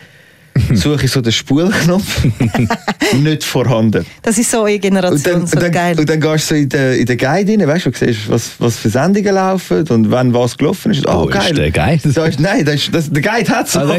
Suche 0.74 1.06
ich 1.06 1.12
so 1.12 1.22
den 1.22 1.32
Spulknopf, 1.32 2.24
nicht 3.22 3.44
vorhanden. 3.44 4.06
Das 4.22 4.38
ist 4.38 4.51
so 4.51 4.63
eine 4.63 4.80
Generation, 4.80 5.16
Und 5.16 5.25
dann, 5.44 5.48
so 5.48 5.56
und 5.58 5.63
dann, 5.63 5.72
geil. 5.72 6.00
und 6.00 6.10
dann 6.10 6.20
gehst 6.22 6.51
du 6.51 6.56
so 6.56 6.62
in 6.62 6.70
den, 6.70 7.00
in 7.00 7.06
den 7.06 7.18
Guide 7.18 7.51
rein, 7.51 7.68
weißt 7.68 7.86
du, 7.88 7.92
du 7.92 7.98
siehst, 7.98 8.30
was, 8.30 8.51
was 8.60 8.78
für 8.78 8.89
Sendungen 8.89 9.34
laufen 9.36 9.88
und 9.89 10.12
wann 10.12 10.34
was 10.34 10.58
gelaufen 10.58 10.92
ist. 10.92 11.06
Oh, 11.08 11.20
Oh, 11.24 11.28
ist 11.28 11.34
geil. 11.34 11.54
der 11.54 11.72
Guide? 11.72 12.13
Da 12.13 12.25
ist, 12.25 12.39
nein, 12.39 12.63
das 12.66 12.75
ist, 12.75 12.96
das, 12.96 13.10
der 13.12 13.22
Guide 13.22 13.50
hat 13.50 13.68
es, 13.68 13.75
Ah, 13.75 13.96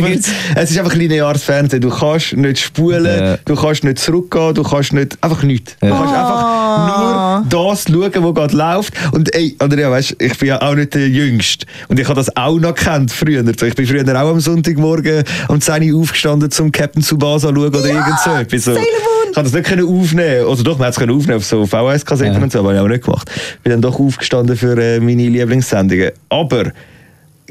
es 0.57 0.71
ist 0.71 0.79
einfach 0.79 0.93
ein 0.95 0.99
lineares 1.01 1.43
Fernsehen. 1.43 1.81
Du 1.83 1.91
kannst 1.91 2.35
nicht 2.37 2.59
spulen, 2.61 3.05
Ja. 3.05 3.37
du 3.45 3.55
kannst 3.55 3.85
nicht 3.85 3.99
zurückgehen, 3.99 4.55
du 4.55 4.63
kannst 4.63 4.93
nicht, 4.93 5.19
einfach 5.23 5.43
nichts. 5.43 5.77
Du 5.81 5.87
Ja. 5.87 5.97
kannst 5.97 6.15
einfach 6.15 6.99
nur 6.99 7.45
das 7.49 7.85
schauen, 7.85 8.25
was 8.25 8.35
gerade 8.35 8.57
läuft. 8.57 8.95
Und 9.13 9.35
ey, 9.35 9.55
Andrea, 9.59 9.91
weißt, 9.91 10.17
ich 10.19 10.39
bin 10.39 10.49
ja 10.49 10.63
auch 10.63 10.75
nicht 10.75 10.95
der 10.95 11.09
Jüngste. 11.09 11.67
Und 11.89 11.99
ich 12.01 12.07
habe 12.07 12.15
das 12.17 12.35
auch 12.37 12.59
noch 12.59 12.75
gekannt 12.75 13.13
früher. 13.13 13.45
Ich 13.47 13.75
bin 13.75 13.87
früher 13.87 14.05
auch 14.23 14.31
am 14.31 14.41
Sonntagmorgen 14.41 15.25
um 15.49 15.61
10 15.61 15.93
Uhr 15.93 16.01
aufgestanden, 16.01 16.50
zum 16.51 16.73
Captain 16.73 17.03
Tsubasa 17.03 17.49
schauen 17.49 17.69
oder 17.69 17.85
irgend 17.85 18.19
so 18.25 18.31
etwas. 18.35 18.65
So. 18.65 18.73
Ich 18.73 19.35
kann 19.35 19.45
das 19.45 19.53
nicht 19.53 19.67
können 19.67 19.87
aufnehmen. 19.87 20.47
Also 20.49 20.63
doch, 20.63 20.77
man 20.79 20.87
hat 20.89 20.95
es 20.95 20.99
können 20.99 21.17
aufnehmen 21.17 21.39
auf 21.39 21.45
so 21.45 21.65
VHS-Kassetten 21.67 22.35
Ja. 22.35 22.43
und 22.43 22.51
so, 22.53 22.59
aber 22.61 22.75
ich 22.75 22.81
auch 22.81 22.89
nicht 22.89 23.05
gemacht. 23.05 23.31
Bin 23.63 23.71
dann 23.71 23.83
doch 23.83 23.99
aufgestanden 24.01 24.57
für 24.57 24.77
äh, 24.77 24.99
meine 25.01 25.29
Lieblingssendungen. 25.29 26.11
Aber, 26.29 26.73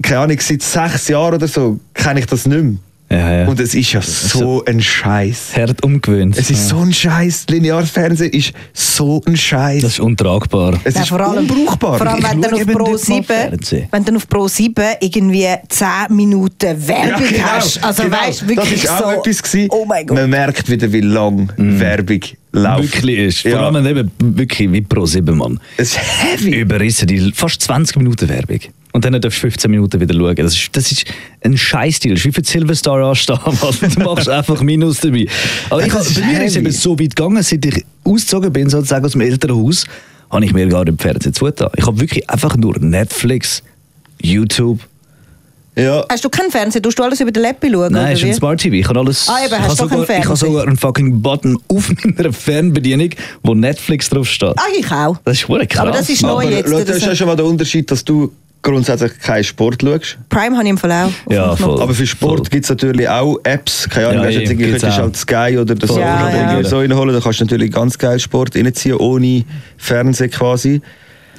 keine 0.01 0.19
Ahnung, 0.19 0.37
seit 0.41 0.61
sechs 0.61 1.07
Jahren 1.07 1.35
oder 1.35 1.47
so 1.47 1.79
kenne 1.93 2.19
ich 2.19 2.25
das 2.25 2.45
nicht 2.45 2.61
mehr. 2.61 2.73
Ja, 3.11 3.39
ja. 3.41 3.47
Und 3.47 3.59
es 3.59 3.73
ist 3.73 3.91
ja 3.91 4.01
so 4.03 4.63
ein 4.65 4.79
Scheiß. 4.81 5.55
Hart 5.55 5.83
umgewöhnt. 5.83 6.37
Es 6.37 6.51
ist 6.51 6.67
so 6.69 6.77
ein 6.77 6.93
Scheiß. 6.93 7.45
Lineares 7.49 7.89
Fernsehen 7.89 8.31
ist 8.31 8.53
so 8.71 9.19
ein 9.25 9.35
Scheiß. 9.35 9.81
das 9.81 9.93
ist 9.93 9.99
untragbar. 9.99 10.79
Es 10.83 10.93
Ja, 10.93 11.01
ist 11.01 11.11
unbrauchbar. 11.11 11.97
Vor 11.97 12.05
allem, 12.07 12.23
wenn 12.23 12.41
dann 12.41 12.53
auf 12.53 12.65
Pro 12.67 12.91
nicht 12.91 12.91
mal 12.91 12.97
7, 12.99 13.23
Fernsehen. 13.23 13.87
wenn 13.91 14.05
dann 14.05 14.15
auf 14.15 14.27
Pro 14.29 14.47
7 14.47 14.83
irgendwie 15.01 15.47
10 15.69 15.87
Minuten 16.15 16.87
Werbung 16.87 17.23
Ja, 17.23 17.29
genau, 17.31 17.43
hast. 17.47 17.83
Also 17.83 18.03
genau. 18.03 18.17
weißt 18.17 18.47
wirklich 18.47 18.81
Das 18.83 18.91
war 18.91 19.05
auch 19.07 19.11
so. 19.13 19.19
etwas. 19.21 19.41
Gewesen. 19.43 19.69
Oh 19.71 19.85
mein 19.85 20.05
Gott. 20.05 20.17
Man 20.17 20.29
merkt 20.29 20.69
wieder, 20.69 20.91
wie 20.93 21.01
lang 21.01 21.51
Werbung 21.57 22.19
läuft. 22.51 22.93
Wirklich 23.01 23.17
ist. 23.19 23.41
Vor 23.41 23.51
Ja. 23.51 23.67
allem 23.67 23.85
eben 23.87 24.11
wirklich 24.19 24.71
wie 24.71 24.81
Pro 24.81 25.07
7, 25.07 25.35
Mann. 25.35 25.59
Es 25.77 25.93
ist 25.93 25.99
heavy. 25.99 26.57
Überrissen, 26.59 27.07
die 27.07 27.31
fast 27.33 27.61
20 27.63 27.97
Minuten 27.97 28.29
Werbung. 28.29 28.59
Und 28.91 29.05
dann 29.05 29.13
darfst 29.21 29.37
du 29.37 29.41
15 29.41 29.69
Minuten 29.69 29.99
wieder 30.01 30.15
schauen. 30.15 30.35
Das 30.35 30.55
ist, 30.55 30.69
das 30.71 30.91
ist 30.91 31.05
ein 31.43 31.55
Scheißstil. 31.55 32.11
Das 32.11 32.19
ist 32.21 32.25
wie 32.25 32.31
für 32.31 32.41
die 32.41 32.49
Silverstar 32.49 33.03
anstehen. 33.07 33.37
Du 33.45 33.99
machst 34.01 34.27
einfach 34.29 34.61
Minus 34.61 34.99
dabei. 35.01 35.27
Aber 35.69 35.85
ich, 35.85 35.93
bei 35.93 36.25
mir 36.25 36.43
ist 36.45 36.55
es 36.57 36.81
so 36.81 36.93
weit 36.99 37.15
gegangen, 37.15 37.43
seit 37.43 37.63
ich 37.65 37.85
ausgezogen 38.03 38.51
bin, 38.51 38.67
sozusagen 38.69 39.05
aus 39.05 39.11
dem 39.11 39.21
Elternhaus, 39.21 39.85
habe 40.31 40.43
ich 40.43 40.53
mir 40.53 40.67
gar 40.67 40.85
nicht 40.85 40.99
Fernsehen 41.01 41.33
zugetan. 41.33 41.69
Ich 41.77 41.85
habe 41.85 41.99
wirklich 41.99 42.27
einfach 42.29 42.55
nur 42.57 42.79
Netflix, 42.79 43.61
YouTube. 44.21 44.79
Ja. 45.75 46.03
Hast 46.11 46.25
du 46.25 46.29
keinen 46.29 46.51
Fernseher? 46.51 46.81
Tust 46.81 46.97
du 46.99 47.03
alles 47.03 47.21
über 47.21 47.31
den 47.31 47.43
Laptop 47.43 47.71
schauen? 47.71 47.93
Nein, 47.93 48.13
ist 48.13 48.23
ein? 48.23 48.33
Smart 48.33 48.59
TV. 48.59 48.75
Ich 48.75 48.85
kann 48.87 48.97
alles. 48.97 49.29
Ah, 49.29 49.37
eben, 49.45 49.53
ich 49.53 49.59
hast 49.59 49.79
habe 49.79 49.89
du 49.89 49.95
sogar, 49.95 50.09
einen 50.09 50.21
ich 50.21 50.25
habe 50.27 50.35
sogar 50.37 50.67
einen 50.67 50.77
fucking 50.77 51.21
Button 51.21 51.57
auf 51.69 51.91
meiner 52.03 52.33
Fernbedienung, 52.33 53.11
wo 53.43 53.53
Netflix 53.53 54.09
drauf 54.09 54.27
steht. 54.27 54.53
Ah, 54.57 54.63
ich 54.77 54.91
auch. 54.91 55.17
Das 55.23 55.37
ist 55.37 55.47
hure 55.47 55.65
krass. 55.67 55.81
Aber 55.81 55.91
das 55.91 56.09
ist 56.09 56.23
neu 56.23 56.29
Aber 56.31 56.43
jetzt. 56.49 56.69
schau, 56.69 56.79
das 56.79 56.97
ist- 56.97 57.05
ja 57.05 57.15
schon 57.15 57.27
mal 57.27 57.35
der 57.35 57.45
Unterschied, 57.45 57.89
dass 57.91 58.03
du 58.03 58.31
grundsätzlich 58.61 59.17
keinen 59.19 59.43
Sport 59.43 59.81
schaust. 59.81 60.17
Prime 60.29 60.55
habe 60.55 60.63
ich 60.63 60.69
im 60.69 60.77
Fall 60.77 60.91
auch. 60.91 61.31
Ja, 61.31 61.55
voll. 61.55 61.81
Aber 61.81 61.93
für 61.93 62.05
Sport 62.05 62.51
gibt 62.51 62.65
es 62.65 62.69
natürlich 62.69 63.07
auch 63.07 63.37
Apps. 63.43 63.87
Keine 63.89 64.07
Ahnung, 64.09 64.23
Ja, 64.23 64.27
weißt 64.39 64.51
du, 64.51 64.57
könntest 64.57 64.83
du 64.83 64.87
auch. 64.87 64.97
halt 64.97 65.17
Sky 65.17 65.57
oder 65.57 65.75
das 65.75 65.89
Voll. 65.89 66.01
Ja, 66.01 66.27
oder 66.27 66.61
ja. 66.61 66.63
so 66.63 66.79
reinholen. 66.79 67.13
Da 67.15 67.21
kannst 67.21 67.39
du 67.39 67.45
natürlich 67.45 67.71
ganz 67.71 67.97
geil 67.97 68.19
Sport 68.19 68.55
reinziehen, 68.55 68.95
ohne 68.97 69.45
Fernsehen 69.77 70.29
quasi. 70.29 70.81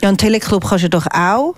Ja, 0.02 0.08
und 0.08 0.18
Teleclub 0.18 0.66
kannst 0.66 0.84
du 0.84 0.88
doch 0.90 1.06
auch. 1.12 1.54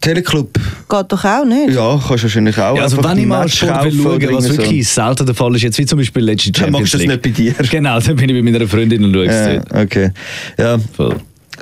Teleclub, 0.00 0.52
Geht 0.88 1.12
doch 1.12 1.24
auch 1.24 1.44
nicht. 1.46 1.70
ja, 1.74 1.92
kannst 1.96 2.08
du 2.08 2.22
wahrscheinlich 2.24 2.58
auch. 2.58 2.76
Ja, 2.76 2.82
also 2.82 3.02
wenn 3.02 3.16
ich 3.18 3.26
mal 3.26 3.48
Sport 3.48 3.84
will 3.84 3.92
schauen, 3.92 4.04
was 4.04 4.22
irgendwie 4.22 4.42
so. 4.42 4.58
wirklich 4.58 4.88
selten 4.88 5.24
der 5.24 5.34
Fall 5.34 5.54
ist, 5.56 5.62
jetzt 5.62 5.78
wie 5.78 5.86
zum 5.86 5.98
Beispiel 5.98 6.22
letzte 6.24 6.52
Dann 6.52 6.64
Champions 6.64 6.80
machst 6.82 6.94
du 6.94 6.98
das 6.98 7.06
League. 7.06 7.24
nicht 7.24 7.54
bei 7.56 7.62
dir. 7.62 7.68
Genau, 7.70 7.98
dann 8.00 8.16
bin 8.16 8.28
ich 8.28 8.44
bei 8.44 8.50
meiner 8.52 8.68
Freundin 8.68 9.02
und 9.04 9.14
schaue 9.14 9.26
es 9.26 9.62
Ja, 9.72 9.80
okay. 9.82 10.10
Ja, 10.58 10.76
Voll. 10.94 11.16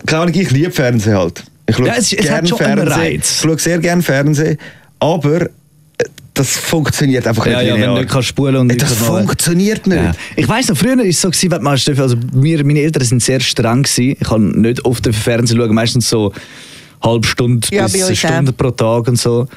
keine 0.07 0.23
Ahnung, 0.23 0.35
ich 0.35 0.51
liebe 0.51 0.73
Fernsehen 0.73 1.17
halt. 1.17 1.45
Ich 1.73 1.77
schaue 1.79 1.87
Ja, 1.89 1.95
es- 1.97 2.13
es 2.13 2.31
hat 2.31 2.45
gern 2.45 2.47
schon 2.47 2.61
einen 2.61 2.77
Fernsehen. 2.87 3.01
Reiz. 3.01 3.31
Ich 3.37 3.41
schaue 3.41 3.59
sehr 3.59 3.79
gerne 3.79 4.03
Fernsehen, 4.03 4.59
aber 4.99 5.41
äh, 5.43 5.49
das 6.35 6.49
funktioniert 6.57 7.27
einfach 7.27 7.47
Ja, 7.47 7.59
nicht 7.59 7.69
ja, 7.69 7.75
wenn 7.75 7.95
du 7.95 8.01
nicht 8.15 8.25
spulen 8.25 8.57
und 8.57 8.71
Äh, 8.73 8.77
Das 8.77 8.93
funktioniert 8.95 9.87
nicht. 9.87 10.03
Ja. 10.03 10.13
Ich 10.37 10.49
weiss 10.49 10.69
noch, 10.69 10.77
früher 10.77 10.97
war 10.97 11.05
es 11.05 11.21
so, 11.21 11.29
gewesen, 11.31 11.51
wenn 11.51 11.63
man, 11.63 11.73
also 11.99 12.17
wir, 12.33 12.65
meine 12.65 12.81
Eltern 12.81 13.05
sind 13.05 13.23
sehr 13.23 13.41
streng 13.41 13.83
gewesen. 13.83 14.17
Ich 14.21 14.29
kann 14.29 14.51
nicht 14.53 14.85
oft 14.85 14.99
auf 14.99 15.01
den 15.01 15.13
Fernsehen 15.13 15.59
schauen, 15.59 15.75
meistens 15.75 16.09
so 16.09 16.33
halbe 17.03 17.27
Stunde 17.27 17.67
Ja, 17.73 17.87
bis 17.89 18.03
eine 18.05 18.17
Stunde 18.17 18.53
auch. 18.53 18.57
pro 18.57 18.71
Tag 18.71 19.09
und 19.09 19.19
so. 19.19 19.49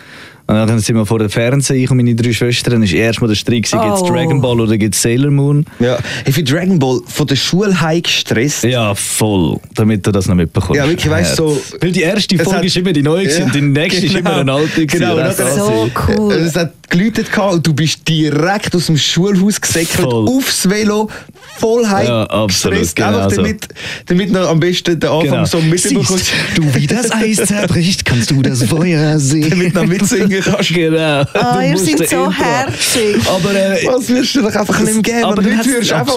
Und 0.48 0.54
dann 0.56 0.78
sind 0.78 0.96
wir 0.96 1.08
vor 1.08 1.18
dem 1.18 1.30
Fernseher, 1.30 1.76
ich 1.78 1.90
und 1.90 1.98
meine 1.98 2.14
drei 2.14 2.32
Schwestern, 2.32 2.74
dann 2.74 2.84
ist 2.84 2.94
erstmal 2.94 3.30
der 3.30 3.36
Streit, 3.36 3.64
gibt 3.64 3.74
es 3.74 4.02
Oh. 4.02 4.08
Dragon 4.08 4.40
Ball 4.42 4.62
oder 4.62 4.78
gibt 4.78 4.94
es 4.94 5.02
Sailor 5.02 5.32
Moon? 5.32 5.66
Ja, 5.80 5.98
ich 6.24 6.36
finde 6.36 6.52
Dragon 6.54 6.78
Ball 6.78 7.00
von 7.08 7.26
der 7.26 7.36
Schule 7.36 7.82
heim 7.82 8.04
gestresst. 8.04 8.64
Ja, 8.64 8.94
voll, 8.94 9.58
damit 9.74 10.06
du 10.06 10.12
das 10.12 10.28
noch 10.28 10.36
mitbekommst. 10.36 10.78
Ja, 10.78 10.88
wirklich, 10.88 11.10
weißt 11.10 11.40
du, 11.40 11.50
so- 11.50 11.62
Weil 11.82 11.92
die 11.92 12.02
erste 12.04 12.38
Folge 12.38 12.58
hat- 12.60 12.66
ist 12.66 12.78
immer 12.78 12.94
die 12.94 13.02
neue 13.02 13.28
Ja, 13.28 13.44
und 13.46 13.56
die 13.56 13.62
nächste 13.62 14.06
ist 14.06 14.14
genau. 14.16 14.30
immer 14.32 14.40
eine 14.42 14.54
alte. 14.54 14.86
Genau, 14.86 15.16
Das 15.18 15.40
ist 15.40 15.56
So 15.56 15.90
cool. 16.10 16.34
Es 16.34 16.56
hat 16.56 16.74
geläutet 16.92 17.28
und 17.36 17.66
du 17.66 17.74
bist 17.74 18.08
direkt 18.08 18.76
aus 18.76 18.86
dem 18.86 18.98
Schulhaus 18.98 19.60
gesäckelt, 19.60 20.06
aufs 20.06 20.70
Velo, 20.70 21.10
voll 21.60 21.88
heim, 21.88 22.06
Ja, 22.08 22.24
absolut, 22.24 22.80
gestresst, 22.80 22.96
genau 22.96 23.18
einfach 23.20 23.36
damit, 23.36 23.68
damit 24.06 24.32
noch 24.32 24.50
am 24.50 24.60
besten 24.60 25.00
den 25.00 25.10
Anfang 25.10 25.30
Genau. 25.30 25.46
so 25.46 25.60
mitbekommst. 25.60 26.32
Du, 26.56 26.64
wie 26.76 26.88
das 26.88 27.12
Eis 27.12 27.38
zerbricht, 27.38 28.06
kannst 28.06 28.32
du 28.32 28.42
das 28.42 28.64
Feuer 28.64 29.20
sehen. 29.20 29.50
damit 29.50 29.76
du 29.76 29.80
noch 29.80 29.88
mitsingen 29.88 30.42
kannst. 30.44 30.74
Genau. 30.74 31.24
Du 31.24 31.62
ihr 31.62 31.78
seid 31.78 32.10
so 32.10 32.32
herzig. 32.32 33.18
Aber 33.28 33.54
äh, 33.54 33.86
Was 33.88 34.10
wirst 34.10 34.36
du 34.36 34.42
doch 34.42 34.56
einfach 34.56 34.80
nicht 34.82 34.94
mehr 34.94 35.02
geben? 35.02 35.24
aber 35.24 35.44
heute 35.44 35.66
wirst 35.66 35.92
du 35.92 35.96
einfach, 35.96 36.16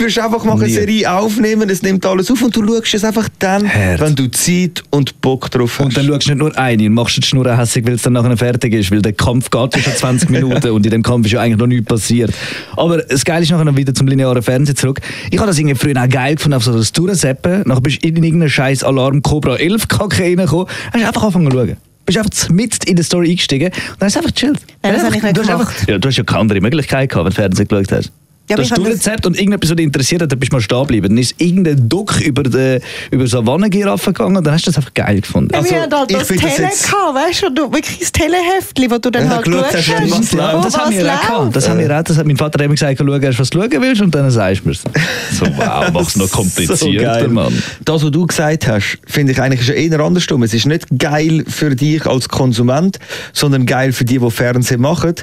du 0.00 0.04
einfach 0.24 0.44
mal 0.44 0.56
eine. 0.56 0.68
Serie 0.68 1.10
aufnehmen, 1.12 1.68
es 1.70 1.82
nimmt 1.82 2.04
alles 2.06 2.30
auf 2.30 2.42
und 2.42 2.54
du 2.56 2.66
schaust 2.66 2.94
es 2.94 3.04
einfach 3.04 3.28
dann, 3.38 3.72
Hart. 3.72 4.00
wenn 4.00 4.14
du 4.14 4.30
Zeit 4.30 4.82
und 4.90 5.20
Bock 5.20 5.50
drauf 5.50 5.78
hast. 5.78 5.84
und 5.86 5.96
dann 5.96 6.06
schaust 6.06 6.26
du 6.26 6.30
nicht 6.30 6.38
nur 6.38 6.56
eine 6.58 6.86
und 6.86 6.94
machst 6.94 7.16
die 7.16 7.22
Schnur 7.22 7.56
hässlich, 7.56 7.86
weil 7.86 7.94
es 7.94 8.02
dann 8.02 8.12
nachher 8.14 8.36
fertig 8.36 8.74
ist, 8.74 8.90
weil 8.90 9.02
der 9.02 9.12
Kampf 9.12 9.50
geht 9.50 9.76
ja 9.76 9.82
schon 9.82 9.94
20 9.94 10.30
Minuten 10.30 10.70
und 10.70 10.84
in 10.86 10.90
dem 10.90 11.02
Kampf 11.02 11.26
ist 11.26 11.32
ja 11.32 11.40
eigentlich 11.40 11.58
noch 11.58 11.66
nichts 11.66 11.86
passiert. 11.86 12.32
Aber 12.76 12.98
das 12.98 13.24
Geile 13.24 13.42
ist 13.42 13.50
nachher 13.50 13.76
wieder 13.76 13.94
zum 13.94 14.06
linearen 14.06 14.42
Fernsehen 14.42 14.76
zurück. 14.80 15.00
Ich 15.30 15.38
habe 15.38 15.46
das 15.46 15.58
irgendwie 15.58 15.74
früher 15.76 16.02
auch 16.02 16.08
geil 16.08 16.34
gefunden, 16.36 16.54
auf 16.56 16.64
so 16.64 16.72
das 16.76 16.92
Durchseppen. 16.92 17.62
Nachher 17.66 17.80
bist 17.80 18.02
du 18.02 18.08
in 18.08 18.16
irgendeinen 18.22 18.50
scheiß 18.50 18.82
Alarm 18.84 19.22
Cobra 19.22 19.56
11 19.56 19.88
Kacke 19.88 20.22
reingekommen, 20.24 20.66
hast 20.92 21.04
einfach 21.04 21.22
angefangen 21.22 21.50
zu 21.50 21.56
schauen. 21.56 21.76
Bist 22.06 22.18
einfach 22.18 22.48
mit 22.48 22.84
in 22.84 22.96
die 22.96 23.02
Story 23.02 23.30
eingestiegen 23.30 23.66
und 23.68 23.76
dann 24.00 24.06
hast 24.06 24.16
du 24.16 24.20
einfach 24.20 24.32
chillt. 24.32 24.60
Nein, 24.82 24.92
das 24.94 25.00
Du 25.02 25.06
habe 25.06 25.16
ich 25.16 25.22
nicht 25.22 25.36
du 25.36 25.40
hast 25.42 25.48
gemacht. 25.48 25.68
einfach- 25.76 25.88
Ja, 25.88 25.98
du 25.98 26.08
hast 26.08 26.16
ja 26.16 26.24
keine 26.24 26.40
andere 26.40 26.60
Möglichkeit 26.60 27.08
gehabt, 27.10 27.24
wenn 27.26 27.30
du 27.30 27.36
Fernsehen 27.36 27.68
geschaut 27.68 27.92
hast. 27.92 28.12
Ja, 28.50 28.56
habe 28.58 28.82
durchgezappt 28.82 29.26
und 29.26 29.38
irgendetwas, 29.38 29.70
was 29.70 29.76
dich 29.76 29.86
interessiert 29.86 30.22
hat, 30.22 30.32
dann 30.32 30.38
bist 30.38 30.52
du 30.52 30.56
mal 30.56 30.60
stehen 30.60 30.78
geblieben. 30.80 31.08
Dann 31.08 31.18
ist 31.18 31.34
irgendein 31.38 31.88
Duck 31.88 32.20
über, 32.20 32.42
die, 32.42 32.78
über 33.10 33.26
Savannengiraffen 33.26 34.12
gegangen 34.12 34.36
und 34.36 34.44
dann 34.46 34.54
hast 34.54 34.66
du 34.66 34.70
das 34.70 34.78
einfach 34.78 34.94
geil 34.94 35.20
gefunden. 35.20 35.54
Also, 35.54 35.70
wir 35.70 35.82
hatten 35.82 35.94
halt 35.94 36.10
ich 36.10 36.16
das 36.18 36.28
das 36.28 36.36
Tele 36.38 36.68
gehabt, 36.68 37.14
weißt 37.14 37.42
du, 37.42 37.50
du 37.50 37.72
wirklich 37.72 37.98
das 37.98 38.12
Teleheftli, 38.12 38.90
wo 38.90 38.98
du 38.98 39.10
dann 39.10 39.24
Ja, 39.26 39.30
halt 39.36 39.44
geschaut 39.44 39.64
hast, 39.64 39.88
hast. 39.88 40.10
was 40.10 40.30
das 40.30 40.78
haben 40.78 40.92
wir 40.92 41.14
auch 41.14 41.20
gehabt. 41.20 41.56
Das 41.56 41.68
haben 41.68 41.78
wir 41.78 41.98
auch. 41.98 42.02
Das 42.02 42.16
hat 42.16 42.26
mein 42.26 42.36
Vater 42.36 42.64
immer 42.64 42.74
gesagt, 42.74 42.98
schau 42.98 43.14
erst, 43.14 43.38
was 43.38 43.50
du 43.50 43.60
schauen 43.60 43.70
willst 43.82 44.02
und 44.02 44.14
dann 44.14 44.30
sagst 44.30 44.62
du 44.64 44.68
mir 44.68 44.74
So, 44.74 45.46
wow, 45.56 45.90
mach's 45.92 46.16
noch 46.16 46.26
So 46.26 46.36
komplizierter, 46.36 47.02
geil. 47.04 47.28
Mann. 47.28 47.62
Das, 47.84 48.02
was 48.04 48.10
du 48.10 48.26
gesagt 48.26 48.66
hast, 48.66 48.98
finde 49.06 49.32
ich 49.32 49.40
eigentlich 49.40 49.64
schon 49.64 49.74
eher 49.74 50.00
andersrum. 50.00 50.42
Es 50.42 50.54
ist 50.54 50.66
nicht 50.66 50.86
geil 50.98 51.44
für 51.46 51.74
dich 51.74 52.06
als 52.06 52.28
Konsument, 52.28 52.98
sondern 53.32 53.66
geil 53.66 53.92
für 53.92 54.04
die, 54.04 54.18
die 54.18 54.30
Fernsehen 54.30 54.80
machen. 54.80 55.14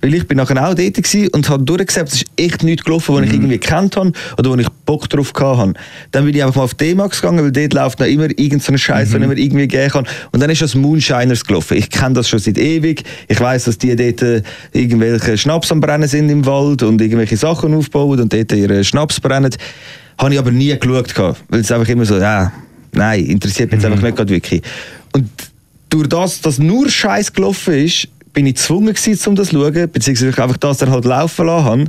Weil 0.00 0.14
ich 0.14 0.26
bin 0.26 0.36
nachher 0.38 0.68
auch 0.68 0.74
dort 0.74 0.96
und 1.32 1.48
habe 1.48 1.64
durchgesagt, 1.64 2.08
es 2.08 2.14
ist 2.16 2.24
echt 2.36 2.62
nichts 2.62 2.75
gelaufen, 2.84 3.14
was 3.14 3.22
ich 3.22 3.28
Mhm. 3.28 3.34
irgendwie 3.34 3.58
gekannt 3.58 3.96
habe 3.96 4.12
oder 4.38 4.50
wo 4.50 4.56
ich 4.56 4.68
Bock 4.84 5.08
drauf 5.08 5.32
habe. 5.38 5.74
Dann 6.12 6.24
bin 6.24 6.34
ich 6.34 6.42
einfach 6.42 6.56
mal 6.56 6.62
auf 6.64 6.74
D-Max 6.74 7.20
gegangen, 7.20 7.44
weil 7.44 7.52
dort 7.52 7.72
läuft 7.72 8.00
noch 8.00 8.06
immer 8.06 8.28
irgendein 8.38 8.78
Scheiß, 8.78 9.08
Mhm. 9.10 9.12
den 9.12 9.22
ich 9.22 9.28
mir 9.28 9.38
irgendwie 9.42 9.68
geben 9.68 9.90
kann. 9.90 10.06
Und 10.32 10.40
dann 10.40 10.50
ist 10.50 10.62
das 10.62 10.74
Moonshiners 10.74 11.44
gelaufen. 11.44 11.76
Ich 11.76 11.90
kenne 11.90 12.14
das 12.14 12.28
schon 12.28 12.38
seit 12.38 12.58
ewig. 12.58 13.02
Ich 13.28 13.40
weiß, 13.40 13.64
dass 13.64 13.78
die 13.78 13.94
dort 13.96 14.22
äh, 14.22 14.42
irgendwelche 14.72 15.36
Schnaps 15.38 15.72
am 15.72 15.80
Brennen 15.80 16.08
sind 16.08 16.28
im 16.30 16.44
Wald 16.46 16.82
und 16.82 17.00
irgendwelche 17.00 17.36
Sachen 17.36 17.74
aufbauen 17.74 18.20
und 18.20 18.32
dort 18.32 18.52
ihren 18.52 18.84
Schnaps 18.84 19.20
brennen. 19.20 19.50
Habe 20.18 20.32
ich 20.32 20.38
aber 20.38 20.50
nie 20.50 20.76
geschaut, 20.78 21.14
weil 21.48 21.60
es 21.60 21.70
einfach 21.70 21.88
immer 21.88 22.04
so, 22.04 22.18
ja, 22.18 22.52
nein, 22.92 23.24
interessiert 23.26 23.70
mich 23.70 23.82
jetzt 23.82 23.90
einfach 23.90 24.02
nicht 24.02 24.16
gerade 24.16 24.32
wirklich. 24.32 24.62
Und 25.12 25.28
durch 25.90 26.08
das, 26.08 26.40
dass 26.40 26.58
nur 26.58 26.88
Scheiß 26.88 27.32
gelaufen 27.32 27.74
ist, 27.74 28.08
bin 28.32 28.46
ich 28.46 28.54
gezwungen 28.54 28.92
gewesen, 28.94 29.28
um 29.30 29.34
das 29.36 29.48
zu 29.48 29.56
schauen, 29.56 29.90
beziehungsweise 29.90 30.28
ich 30.30 30.38
einfach 30.38 30.56
das 30.58 30.78
dann 30.78 30.90
halt 30.90 31.04
laufen 31.04 31.46
lassen 31.46 31.64
habe. 31.64 31.84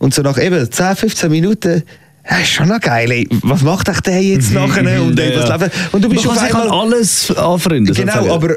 Und 0.00 0.12
so 0.14 0.22
nach 0.22 0.38
eben 0.38 0.68
10, 0.70 0.96
15 0.96 1.30
Minuten, 1.30 1.82
ja, 2.28 2.38
ist 2.38 2.48
schon 2.50 2.68
noch 2.68 2.80
geil, 2.80 3.10
ey. 3.12 3.28
was 3.42 3.62
macht 3.62 3.88
euch 3.88 4.00
der 4.00 4.20
jetzt 4.22 4.52
nachher? 4.54 5.02
Und, 5.02 5.18
ey, 5.20 5.34
Ja, 5.36 5.56
ja. 5.56 5.68
und 5.92 6.02
du 6.04 6.08
bist 6.08 6.24
Man 6.26 6.36
auf 6.36 6.42
einmal... 6.42 6.62
an 6.62 6.70
alles 6.70 7.30
anfreunden. 7.36 7.94
Genau, 7.94 8.12
sozusagen. 8.12 8.30
aber 8.30 8.56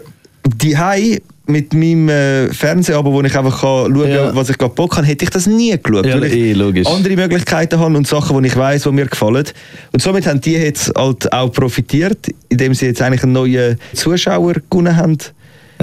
die 0.55 0.77
Hai 0.77 1.21
mit 1.45 1.73
meinem 1.73 2.07
äh, 2.07 2.53
Fernsehabo, 2.53 3.11
wo 3.11 3.21
ich 3.21 3.37
einfach 3.37 3.59
kann 3.61 3.93
schauen 3.93 4.09
Ja. 4.09 4.27
kann, 4.27 4.35
was 4.35 4.49
ich 4.49 4.57
gerade 4.57 4.73
Bock 4.73 4.95
habe, 4.95 5.05
hätte 5.05 5.25
ich 5.25 5.29
das 5.29 5.45
nie 5.45 5.77
geschaut. 5.77 6.05
Ja, 6.05 6.15
weil 6.15 6.25
ich 6.25 6.33
eh, 6.33 6.53
logisch. 6.53 6.87
andere 6.87 7.15
Möglichkeiten 7.17 7.77
habe 7.79 7.97
und 7.97 8.07
Sachen, 8.07 8.41
die 8.41 8.47
ich 8.47 8.55
weiß, 8.55 8.83
die 8.83 8.91
mir 8.91 9.07
gefallen. 9.07 9.45
Und 9.91 10.01
somit 10.01 10.25
haben 10.25 10.39
die 10.39 10.53
jetzt 10.53 10.91
halt 10.97 11.31
auch 11.33 11.49
profitiert, 11.51 12.27
indem 12.47 12.73
sie 12.73 12.85
jetzt 12.87 13.01
eigentlich 13.01 13.23
einen 13.23 13.33
neuen 13.33 13.77
Zuschauer 13.93 14.53
gewonnen 14.69 14.95
haben. 14.95 15.17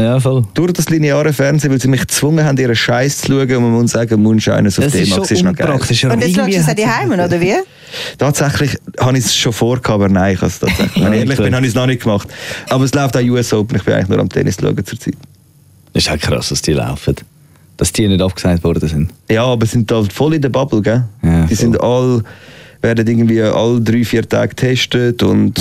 Ja, 0.02 0.21
voll. 0.21 0.45
Durch 0.54 0.73
das 0.73 0.88
lineare 0.90 1.33
Fernsehen, 1.33 1.71
weil 1.71 1.80
sie 1.80 1.88
mich 1.88 2.00
gezwungen 2.00 2.45
haben, 2.45 2.57
ihren 2.59 2.75
Scheiß 2.76 3.19
zu 3.23 3.26
schauen 3.33 3.57
und 3.57 3.62
man 3.62 3.73
muss 3.83 3.90
sagen, 3.92 4.23
Moonshines 4.23 4.78
auf 4.78 4.85
Das 4.85 4.95
ist 4.95 5.42
noch 5.42 5.54
geil. 5.54 5.71
Und 5.71 5.80
jetzt 5.88 5.99
schaust 5.99 6.21
du 6.21 6.57
es 6.57 6.66
hat's- 6.66 6.75
die 6.76 6.87
Heimen, 6.87 7.21
oder 7.21 7.40
wie? 7.40 7.54
Tatsächlich 8.19 8.76
habe 9.00 9.19
ich 9.19 9.25
es 9.25 9.35
schon 9.37 9.52
vorgehabt, 9.52 9.90
aber 9.90 10.09
nein, 10.09 10.35
ich 10.35 10.38
habe 10.40 10.49
es 10.49 10.59
tatsächlich. 10.61 11.04
Wenn 11.04 11.12
ich 11.12 11.19
ehrlich 11.21 11.37
bin, 11.38 11.54
habe 11.54 11.64
ich 11.66 11.71
es 11.71 11.75
noch 11.75 11.87
nicht 11.87 12.02
gemacht. 12.02 12.28
Aber 12.69 12.85
es 12.85 12.95
läuft 12.95 13.16
auch 13.16 13.23
US 13.23 13.52
Open, 13.52 13.76
ich 13.76 13.85
bin 13.85 13.95
eigentlich 13.95 14.09
nur 14.09 14.19
am 14.21 14.28
Tennis 14.28 14.57
schauen 14.61 14.85
zurzeit. 14.85 15.14
Das 15.92 16.04
ist 16.07 16.11
auch 16.11 16.19
krass, 16.19 16.50
dass 16.50 16.62
die 16.62 16.73
laufen. 16.73 17.16
Dass 17.76 17.92
die 17.92 18.07
nicht 18.07 18.21
abgesagt 18.23 18.62
worden 18.62 18.88
sind. 18.88 19.11
Ja, 19.30 19.45
aber 19.45 19.66
sind 19.66 19.90
halt 19.90 20.12
voll 20.12 20.35
in 20.35 20.42
der 20.42 20.50
Bubble, 20.50 20.83
gell? 20.83 21.04
Ja, 21.23 21.42
die 21.42 21.49
voll. 21.49 21.57
sind 21.57 21.80
all, 21.80 22.23
werden 22.83 23.07
irgendwie 23.09 23.42
alle 23.42 23.80
drei, 23.80 24.04
vier 24.04 24.28
Tage 24.28 24.50
getestet 24.50 25.23
und 25.23 25.59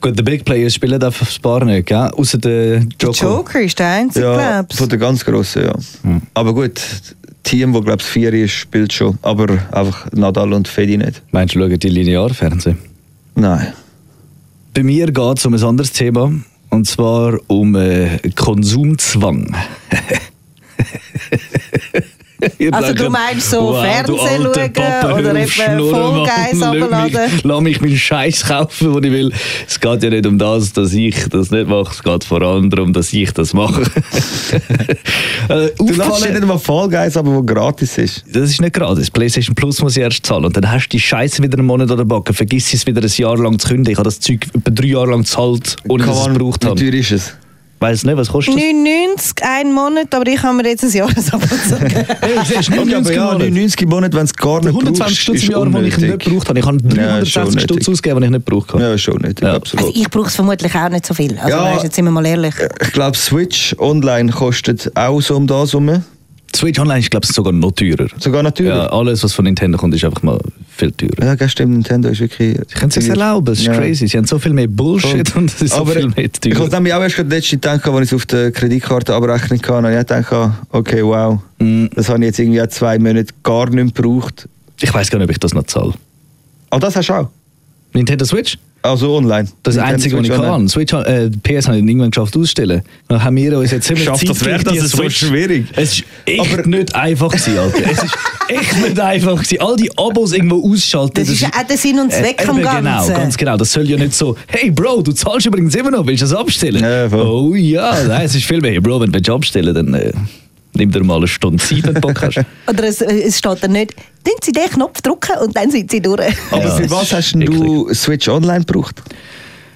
Gut, 0.00 0.18
die 0.18 0.22
Big 0.22 0.44
Players 0.44 0.74
spielen 0.74 1.02
auf 1.02 1.18
das 1.18 1.38
Bar 1.38 1.64
nicht, 1.64 1.86
gell? 1.86 2.10
Außer 2.16 2.38
der 2.38 2.80
Der 2.80 2.86
Joko. 3.00 3.24
Joker 3.24 3.60
ist 3.60 3.78
der 3.78 3.88
Einzige, 3.90 4.26
ja, 4.26 4.60
glaubst 4.60 4.78
von 4.78 4.88
der 4.88 4.98
ganz 4.98 5.24
grossen, 5.24 5.64
ja. 5.64 5.74
Aber 6.34 6.54
gut, 6.54 6.80
Team, 7.42 7.74
wo 7.74 7.80
glaube 7.80 8.00
ich 8.00 8.06
vier 8.06 8.32
ist, 8.32 8.52
spielt 8.52 8.92
schon, 8.92 9.18
aber 9.22 9.46
einfach 9.72 10.10
Nadal 10.12 10.52
und 10.52 10.68
Fedi 10.68 10.96
nicht. 10.96 11.22
Meinst 11.32 11.54
du, 11.54 11.60
schauen 11.60 11.78
die 11.78 11.88
Linearfernsehen? 11.88 12.78
Nein. 13.34 13.72
Bei 14.74 14.82
mir 14.82 15.06
geht 15.10 15.38
es 15.38 15.46
um 15.46 15.54
ein 15.54 15.62
anderes 15.64 15.92
Thema. 15.92 16.32
Und 16.70 16.86
zwar 16.86 17.38
um 17.46 17.74
äh, 17.74 18.18
Konsumzwang. 18.36 19.56
Also 22.72 22.92
du 22.92 23.08
meinst 23.10 23.50
so 23.50 23.60
wow, 23.60 23.82
Fernsehen 23.84 24.18
schauen 24.42 24.72
Papa, 24.72 25.12
oder 25.14 25.34
eben 25.36 26.90
Mann. 26.90 27.10
Guys 27.10 27.42
Lass 27.44 27.60
mich- 27.60 27.80
meinen 27.80 27.96
Scheiß 27.96 28.44
kaufen, 28.46 28.92
den 28.94 29.04
ich 29.04 29.12
will. 29.12 29.32
Es 29.66 29.78
geht 29.78 30.02
ja 30.02 30.10
nicht 30.10 30.26
um 30.26 30.38
das, 30.38 30.72
dass 30.72 30.92
ich 30.92 31.28
das 31.28 31.50
nicht 31.50 31.68
mache. 31.68 31.92
Es 31.92 32.02
geht 32.02 32.24
vor 32.24 32.42
allem 32.42 32.68
darum, 32.70 32.92
dass 32.92 33.12
ich 33.12 33.30
das 33.32 33.54
mache. 33.54 33.82
äh, 35.48 35.68
Du 35.78 35.86
lässt 35.92 36.30
nicht 36.30 36.44
mal 36.46 36.58
Fall 36.58 36.88
Guys, 36.88 37.16
aber 37.16 37.34
wo 37.34 37.42
gratis 37.42 37.96
ist. 37.98 38.24
das 38.32 38.50
ist 38.50 38.60
nicht 38.60 38.74
gratis. 38.74 39.10
PlayStation 39.10 39.54
Plus 39.54 39.80
muss 39.80 39.96
ich 39.96 40.02
erst 40.02 40.26
zahlen. 40.26 40.44
Und 40.44 40.56
dann 40.56 40.70
hast 40.70 40.86
du 40.88 40.96
die 40.96 41.00
Scheiße 41.00 41.42
wieder 41.42 41.58
einen 41.58 41.66
Monat 41.66 41.90
oder 41.90 42.04
Backen. 42.04 42.34
Vergiss 42.34 42.72
es 42.74 42.86
wieder 42.86 43.02
ein 43.02 43.08
Jahr 43.16 43.36
lang 43.38 43.58
zu 43.58 43.68
kündigen. 43.68 43.92
Ich 43.92 43.98
habe 43.98 44.04
das 44.08 44.20
Zeug 44.20 44.46
etwa 44.54 44.70
drei 44.70 44.86
Jahre 44.88 45.10
lang 45.10 45.20
gezahlt, 45.20 45.76
ohne 45.88 46.04
dass 46.04 46.16
ich 46.16 46.26
es 46.26 46.32
gebraucht 46.32 46.64
Wie 46.64 46.68
habe. 46.68 46.80
teuer 46.80 46.94
ist 46.94 47.12
es? 47.12 47.34
Weiß 47.80 48.02
nicht, 48.04 48.16
was 48.16 48.28
kostet 48.28 48.54
das? 48.54 48.62
99 48.62 49.36
ein 49.42 49.72
Monat, 49.72 50.12
aber 50.12 50.26
ich 50.26 50.42
habe 50.42 50.56
mir 50.56 50.68
jetzt 50.68 50.82
ein 50.82 50.90
Jahresabo 50.90 51.44
du, 51.68 51.74
Okay, 51.76 52.04
aber 52.20 52.76
99 52.76 53.14
ja, 53.16 53.24
Monate. 53.24 53.38
99 53.44 53.82
im 53.82 53.88
Monat, 53.88 54.14
wenn 54.14 54.24
es 54.24 54.34
gar 54.34 54.56
nicht 54.60 54.68
120 54.68 54.98
brauchst, 54.98 55.16
Stutz 55.16 55.36
ist 55.36 55.44
im 55.44 55.50
Jahr, 55.52 55.66
die 55.82 55.88
ich 55.88 55.98
nicht 55.98 56.18
gebraucht 56.24 56.48
habe. 56.48 56.58
Ich 56.58 56.66
habe 56.66 56.78
Ja, 56.96 57.18
ist 57.18 57.30
schon 57.30 57.42
360 57.44 57.62
Stutz 57.62 57.88
ausgegeben, 57.88 58.20
die 58.20 58.26
ich 58.26 58.30
nicht 58.32 58.46
gebraucht 58.46 58.72
habe. 58.72 58.82
Ja, 58.82 58.98
schon 58.98 59.20
nötig, 59.22 59.44
Ja. 59.46 59.54
absolut. 59.54 59.86
Also 59.86 60.00
ich 60.00 60.10
brauche 60.10 60.26
es 60.26 60.34
vermutlich 60.34 60.74
auch 60.74 60.88
nicht 60.88 61.06
so 61.06 61.14
viel. 61.14 61.38
Also 61.38 61.48
Ja. 61.56 61.64
weißt, 61.72 61.84
jetzt 61.84 61.94
sind 61.96 62.04
wir 62.04 62.10
mal 62.10 62.26
ehrlich. 62.26 62.54
ich 62.82 62.92
glaube, 62.92 63.16
Switch 63.16 63.76
online 63.78 64.32
kostet 64.32 64.90
auch 64.96 65.20
so 65.20 65.36
um 65.36 65.46
das 65.46 65.72
herum. 65.72 66.02
Switch 66.58 66.78
Online 66.80 66.98
ist, 67.00 67.10
glaube 67.10 67.24
ich, 67.24 67.32
sogar 67.32 67.52
noch 67.52 67.70
teurer. 67.72 68.08
Sogar 68.18 68.42
natürlich. 68.42 68.72
Ja, 68.72 68.86
alles, 68.90 69.22
was 69.22 69.32
von 69.32 69.44
Nintendo 69.44 69.78
kommt, 69.78 69.94
ist 69.94 70.04
einfach 70.04 70.22
mal 70.22 70.38
viel 70.76 70.90
teurer. 70.92 71.24
Ja, 71.24 71.34
gell, 71.34 71.48
stimmt, 71.48 71.72
Nintendo 71.72 72.08
ist 72.08 72.20
wirklich. 72.20 72.58
Sie 72.68 72.74
können 72.74 72.92
es 72.94 73.08
erlauben, 73.08 73.52
es 73.52 73.60
ist 73.60 73.66
Ja. 73.66 73.74
crazy. 73.76 74.08
Sie 74.08 74.16
haben 74.18 74.26
so 74.26 74.38
viel 74.38 74.52
mehr 74.52 74.66
Bullshit 74.66 75.34
und 75.36 75.50
es 75.50 75.62
ist 75.62 75.74
so 75.74 75.80
Aber 75.82 75.92
viel 75.92 76.08
mehr 76.08 76.28
ich 76.44 76.54
habe 76.58 76.68
nämlich 76.70 76.92
auch 76.94 77.00
erst 77.02 77.16
gerade 77.16 77.28
letzte 77.34 77.56
gedacht, 77.56 77.86
als 77.86 77.96
ich 78.06 78.12
es 78.12 78.14
auf 78.14 78.26
der 78.26 78.50
Kreditkartenabrechnung 78.50 79.60
hatte, 79.62 79.74
und 79.74 79.92
ich 79.98 80.04
dachte, 80.04 80.52
okay, 80.70 81.02
wow, 81.04 81.38
Mhm. 81.60 81.90
das 81.94 82.08
habe 82.08 82.18
ich 82.20 82.26
jetzt 82.26 82.38
irgendwie 82.38 82.68
zwei 82.68 82.98
Monate 82.98 83.32
gar 83.42 83.68
nicht 83.70 83.94
gebraucht. 83.94 84.48
Ich 84.80 84.92
weiß 84.92 85.10
gar 85.10 85.18
nicht, 85.18 85.26
ob 85.26 85.30
ich 85.32 85.38
das 85.40 85.54
noch 85.54 85.64
zahle. 85.64 85.94
Aber 86.70 86.80
das 86.80 86.94
hast 86.96 87.08
du 87.08 87.14
auch. 87.14 87.28
Nintendo 87.92 88.24
Switch? 88.24 88.58
Also 88.88 89.14
online. 89.16 89.48
Das 89.62 89.74
ist 89.74 89.80
das 89.82 89.90
Nintendo 89.90 90.16
Einzige, 90.16 90.16
was 90.18 90.24
ich 90.24 90.50
kann. 90.50 90.68
Switch, 90.68 90.92
äh, 90.92 91.30
PS 91.30 91.68
haben 91.68 91.74
wir 91.74 91.82
irgendwann 91.88 92.10
geschafft 92.10 92.36
auszustellen. 92.36 92.82
Dann 93.08 93.22
haben 93.22 93.36
wir 93.36 93.58
uns 93.58 93.70
jetzt 93.70 93.86
ziemlich 93.86 94.04
Schafft 94.04 94.28
das 94.28 94.44
wäre 94.44 94.62
das 94.64 94.72
die 94.72 94.78
so 94.80 95.08
schwierig? 95.10 95.66
Es 95.76 95.92
ist 95.94 96.04
echt 96.24 96.40
Aber- 96.58 96.66
nicht 96.68 96.94
einfach 96.94 97.28
gewesen, 97.30 97.58
Alter. 97.58 97.78
Es 97.90 98.02
ist 98.02 98.16
echt 98.48 98.82
nicht 98.82 99.00
einfach 99.00 99.34
gewesen. 99.36 99.58
All 99.60 99.76
die 99.76 99.90
Abos 99.98 100.32
irgendwo 100.32 100.72
ausschalten. 100.72 101.14
Das 101.14 101.28
ist 101.28 101.40
ja 101.40 101.48
auch 101.48 101.66
der 101.66 101.76
Sinn 101.76 101.98
und 101.98 102.12
Zweck 102.12 102.42
vom 102.42 102.58
eben, 102.58 102.68
Genau, 102.68 102.82
Ganzen. 102.82 103.14
ganz 103.14 103.36
genau. 103.36 103.56
Das 103.56 103.72
soll 103.72 103.88
ja 103.88 103.96
nicht 103.96 104.14
so, 104.14 104.36
hey 104.48 104.70
Bro, 104.70 105.02
du 105.02 105.12
zahlst 105.12 105.46
übrigens 105.46 105.74
immer 105.74 105.90
noch, 105.90 106.06
willst 106.06 106.22
du 106.22 106.26
das 106.26 106.34
abstellen? 106.34 106.82
Ja, 106.82 107.08
oh 107.12 107.54
ja, 107.54 107.94
nein, 108.06 108.22
es 108.24 108.34
ist 108.34 108.44
viel 108.44 108.60
mehr. 108.60 108.80
Bro, 108.80 109.00
wenn 109.00 109.10
du 109.12 109.18
willst 109.18 109.30
abstellen 109.30 109.74
dann 109.74 109.94
äh, 109.94 110.12
nimm 110.78 110.90
dir 110.90 111.04
mal 111.04 111.16
eine 111.16 111.28
Stunde 111.28 111.62
Zeit, 111.62 111.84
wenn 111.84 111.94
du 111.94 112.00
Bock 112.00 112.22
hast. 112.22 112.38
Oder 112.66 112.84
es, 112.84 113.00
es 113.00 113.38
steht 113.38 113.62
da 113.62 113.68
nicht, 113.68 113.94
dann 114.24 114.34
Sie 114.42 114.52
den 114.52 114.68
Knopf 114.70 115.02
drücken 115.02 115.36
und 115.42 115.56
dann 115.56 115.70
sind 115.70 115.90
Sie 115.90 116.00
durch. 116.00 116.20
Aber 116.50 116.64
Ja, 116.64 116.70
für 116.70 116.90
was 116.90 117.02
ist 117.04 117.12
hast 117.12 117.32
denn 117.32 117.40
du 117.40 117.92
Switch 117.92 118.28
online 118.28 118.64
gebraucht? 118.64 119.02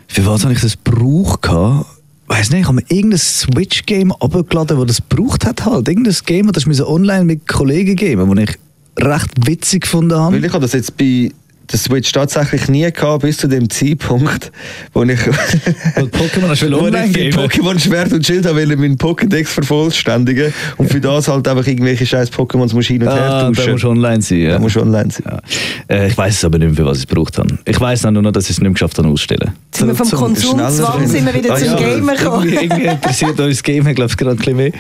Für 0.09 0.27
was 0.27 0.45
habe 0.45 0.55
ich 0.55 0.61
das 0.61 0.77
gebraucht? 0.83 1.49
Weiß 2.27 2.51
nicht, 2.51 2.61
ich 2.61 2.67
habe 2.67 2.77
mir 2.77 2.85
irgendein 2.89 3.19
Switch-Game 3.19 4.13
abgeladen, 4.13 4.79
das 4.79 4.97
das 4.97 5.09
gebraucht 5.09 5.45
hat 5.45 5.65
halt. 5.67 5.89
Irgendein 5.89 6.15
Game, 6.25 6.51
das 6.53 6.63
ich 6.63 6.67
mir 6.67 6.75
so 6.75 6.89
online 6.89 7.25
mit 7.25 7.47
Kollegen 7.47 7.97
geben, 7.97 8.35
das 8.35 8.45
ich 8.45 9.05
recht 9.05 9.47
witzig 9.47 9.83
gefunden 9.83 10.15
habe. 10.19 10.37
Weil 10.37 10.45
ich 10.45 10.53
habe 10.53 10.63
das 10.63 10.73
jetzt 10.73 10.97
bei 10.97 11.31
der 11.73 11.79
Switch 11.79 12.13
tatsächlich 12.13 12.69
nie 12.69 12.91
gehabt, 12.93 13.23
bis 13.23 13.39
zu 13.39 13.49
dem 13.49 13.69
Zeitpunkt, 13.71 14.53
wo 14.93 15.03
ich, 15.03 15.19
Weil 15.27 16.05
Pokémon 16.07 16.49
hast 16.49 16.63
du 16.63 16.67
will 16.67 16.81
wo 16.81 16.87
ich 16.89 17.13
geben. 17.13 17.37
Pokémon 17.39 17.79
Schwert 17.79 18.13
und 18.13 18.25
Schild 18.27 18.45
wollte 18.45 18.77
meinen 18.77 18.97
Pokédex 18.97 19.47
vervollständigen 19.47 20.53
und 20.77 20.91
für 20.91 21.01
das 21.01 21.29
halt 21.29 21.47
einfach 21.49 21.67
irgendwelche 21.67 22.07
scheiß 22.07 22.31
Pokémons 22.33 22.75
musst 22.75 22.89
hin 22.89 23.03
und 23.03 23.09
her 23.13 23.23
Ah, 23.23 23.43
da 23.45 23.53
tauschen. 23.53 23.73
musst 23.73 23.85
du 23.85 23.89
online 23.89 24.23
sein. 24.23 24.39
Ja. 24.39 24.51
Da 24.53 24.59
musst 24.59 24.77
du 24.77 24.81
online 24.83 25.11
sein. 25.11 25.25
Ja. 25.89 25.97
Äh, 25.97 26.09
ich 26.09 26.17
weiß 26.19 26.35
es 26.35 26.45
aber 26.45 26.59
nicht 26.59 26.69
mehr, 26.69 26.77
für 26.77 26.85
was 26.87 26.99
ich 26.99 27.05
es 27.05 27.09
gebraucht 27.09 27.39
habe. 27.39 27.59
Ich 27.65 27.81
weiß 27.81 28.03
nur 28.05 28.23
noch, 28.23 28.33
dass 28.33 28.45
ich 28.45 28.51
es 28.51 28.57
nicht 28.59 28.63
mehr 28.65 28.73
geschafft 28.73 28.99
habe 28.99 29.09
auszustellen. 29.09 29.53
Sind 29.75 29.89
wir 29.89 29.95
vom 29.95 30.07
Zum- 30.07 30.19
Konsumzwang 30.19 31.07
sind 31.07 31.27
wir 31.27 31.35
wieder 31.35 31.55
Ah, 31.55 31.57
zum 31.57 31.67
ja, 31.69 31.77
Gamer 31.77 32.15
gekommen. 32.15 32.49
Irgendwie, 32.49 32.65
irgendwie 32.65 32.87
interessiert 32.87 33.41
uns 33.41 33.57
das 33.57 33.63
Game, 33.63 33.85
glaube 33.95 34.11
ich, 34.11 34.17
gerade 34.17 34.31
ein 34.33 34.37
bisschen 34.37 34.57
mehr. 34.57 34.73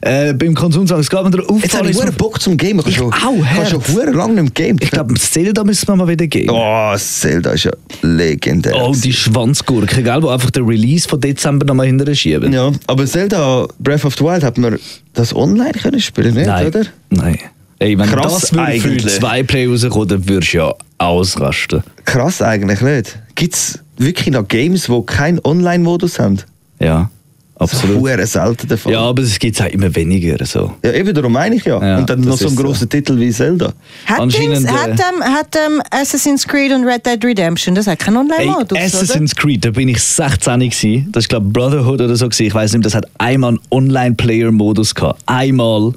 Äh, 0.00 0.32
beim 0.34 0.54
Konsumzwang, 0.54 1.00
es 1.00 1.10
geht 1.10 1.22
mir 1.22 1.30
darauf 1.30 1.62
Jetzt 1.62 1.76
habe 1.76 1.90
ich 1.90 1.98
Bock 2.16 2.40
zum 2.40 2.56
Gamen. 2.56 2.80
Ich 2.80 2.86
Ich 2.88 2.96
schon, 2.96 3.12
auch, 3.12 3.34
ich 3.42 3.50
habe 3.50 3.66
schon 3.84 4.14
lange 4.14 4.34
nicht 4.42 4.56
mehr 4.56 4.66
gegamed. 4.68 4.84
Ich 4.84 4.90
glaube, 4.90 5.14
das 5.14 5.30
Zelda 5.32 5.64
müssen 5.64 5.86
wir 5.88 5.96
mal 5.96 6.08
wieder 6.08 6.26
geben. 6.28 6.50
Oh, 6.52 6.94
Zelda 6.96 7.50
ist 7.52 7.64
ja 7.64 7.72
legendär. 8.02 8.74
Oh, 8.76 8.92
die 8.94 9.12
Schwanzgurke, 9.12 10.02
gell, 10.02 10.22
wo 10.22 10.28
einfach 10.28 10.50
den 10.50 10.64
Release 10.64 11.08
von 11.08 11.20
Dezember 11.20 11.66
nochmal 11.66 11.86
hinterher 11.86 12.14
schieben. 12.14 12.52
ja, 12.52 12.70
aber 12.86 13.06
Zelda 13.06 13.66
Breath 13.78 14.04
of 14.04 14.14
the 14.16 14.24
Wild 14.24 14.42
hat 14.44 14.58
man 14.58 14.78
das 15.14 15.34
online 15.34 15.72
können 15.72 16.00
spielen, 16.00 16.34
nicht, 16.34 16.46
Nein. 16.46 16.66
oder? 16.66 16.82
Nein. 17.10 17.38
Ey, 17.80 17.96
wenn 17.98 18.08
Krass 18.08 18.40
das 18.40 18.52
würde 18.52 18.80
für 18.80 18.88
eigentlich. 18.88 19.14
zwei 19.14 19.42
Play 19.44 19.66
rauskommen, 19.66 20.08
dann 20.08 20.28
würdest 20.28 20.52
du 20.52 20.58
ja 20.58 20.74
ausrasten. 20.98 21.82
Krass 22.04 22.42
eigentlich 22.42 22.80
nicht. 22.80 23.18
Gibt 23.36 23.54
es 23.54 23.78
wirklich 23.96 24.30
noch 24.30 24.48
Games, 24.48 24.86
die 24.86 25.02
keinen 25.06 25.38
Online-Modus 25.44 26.18
haben? 26.18 26.38
Ja, 26.80 27.10
Das 27.58 27.72
ist 27.72 27.84
absolut. 27.84 28.28
selten 28.28 28.68
der 28.68 28.78
Fall. 28.78 28.92
Ja, 28.92 29.00
aber 29.00 29.22
es 29.22 29.38
gibt 29.38 29.60
auch 29.60 29.66
immer 29.66 29.94
weniger. 29.94 30.44
So. 30.46 30.74
Ja, 30.84 30.92
eben 30.92 31.12
darum 31.12 31.32
meine 31.32 31.56
ich 31.56 31.64
ja. 31.64 31.84
Ja, 31.84 31.98
und 31.98 32.08
dann 32.08 32.20
noch 32.20 32.36
so 32.36 32.46
einen 32.46 32.56
so. 32.56 32.62
grossen 32.62 32.88
Titel 32.88 33.18
wie 33.18 33.30
Zelda. 33.30 33.72
Hat, 34.06 34.20
Anscheinend, 34.20 34.66
äh, 34.66 34.68
hat, 34.68 34.90
ähm, 34.90 35.22
hat 35.22 35.56
ähm, 35.56 35.82
Assassin's 35.90 36.46
Creed 36.46 36.72
und 36.72 36.84
Red 36.84 37.04
Dead 37.04 37.22
Redemption, 37.24 37.74
das 37.74 37.88
hat 37.88 37.98
keinen 37.98 38.18
Online-Modus, 38.18 38.72
oder? 38.72 38.80
Assassin's 38.80 39.34
Creed, 39.34 39.64
da 39.64 39.70
bin 39.70 39.88
ich 39.88 40.00
16 40.00 40.60
gewesen. 40.60 41.08
Das 41.10 41.24
ist 41.24 41.28
glaube 41.28 41.48
Brotherhood 41.48 42.00
oder 42.00 42.14
so 42.14 42.28
gewesen. 42.28 42.46
Ich 42.46 42.54
weiß 42.54 42.72
nicht, 42.74 42.86
das 42.86 42.94
hat 42.94 43.06
einmal 43.18 43.50
einen 43.50 43.60
Online-Player-Modus 43.70 44.94
gehabt. 44.94 45.20
Einmal, 45.26 45.92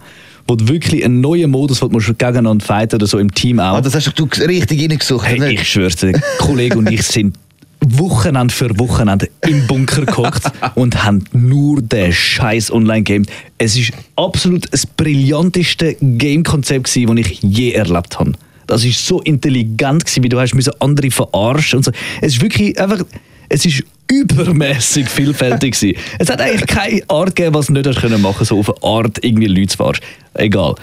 wo 0.47 0.55
du 0.55 0.67
wirklich 0.67 1.05
einen 1.05 1.21
neuen 1.21 1.51
Modus, 1.51 1.81
wo 1.81 1.87
du 1.87 1.93
musst 1.93 2.07
gegeneinander 2.07 2.65
fighten 2.65 2.95
oder 2.95 3.07
so 3.07 3.19
im 3.19 3.31
Team 3.31 3.59
auch. 3.59 3.75
Ah, 3.75 3.81
das 3.81 3.93
hast 3.93 4.11
du 4.15 4.27
richtig 4.47 4.81
reingesucht. 4.81 5.27
Hey, 5.27 5.53
ich 5.53 5.67
schwör's 5.67 5.95
dir, 5.95 6.13
der 6.13 6.21
Kollege 6.39 6.77
und 6.79 6.89
ich 6.89 7.03
sind 7.03 7.35
Wochenende 7.85 8.53
für 8.53 8.77
Wochenende 8.79 9.29
im 9.47 9.65
Bunker 9.67 10.05
geguckt 10.05 10.43
und 10.75 11.03
haben 11.03 11.23
nur 11.33 11.81
den 11.81 12.13
scheiß 12.13 12.71
Online-Game. 12.71 13.25
Es 13.57 13.75
ist 13.75 13.91
absolut 14.15 14.71
das 14.71 14.85
brillanteste 14.85 15.95
Game-Konzept, 15.99 16.87
das 16.87 16.95
ich 16.95 17.41
je 17.41 17.71
erlebt 17.71 18.19
habe. 18.19 18.33
Das 18.67 18.85
ist 18.85 19.05
so 19.05 19.19
intelligent, 19.21 20.05
gewesen, 20.05 20.23
wie 20.23 20.29
du 20.29 20.39
hast 20.39 20.53
müssen 20.53 20.73
andere 20.79 21.11
verarschen 21.11 21.77
und 21.77 21.83
so. 21.83 21.91
Es 22.21 22.33
ist 22.33 22.41
wirklich 22.41 22.79
einfach, 22.79 23.03
es 23.49 23.65
ist 23.65 23.83
übermäßig 24.09 25.07
vielfältig 25.09 25.73
gewesen. 25.79 25.97
Es 26.19 26.29
hat 26.29 26.41
eigentlich 26.41 26.67
keine 26.67 27.01
Art 27.07 27.35
gegeben, 27.35 27.55
was 27.55 27.67
du 27.67 27.73
nicht 27.73 27.87
hast 27.87 27.99
können 28.01 28.21
machen, 28.21 28.45
so 28.45 28.59
auf 28.59 28.69
eine 28.69 28.83
Art 28.83 29.17
irgendwie 29.23 29.47
Leute 29.47 29.67
zu 29.67 29.77
verarschen. 29.77 30.03
Egal. 30.33 30.75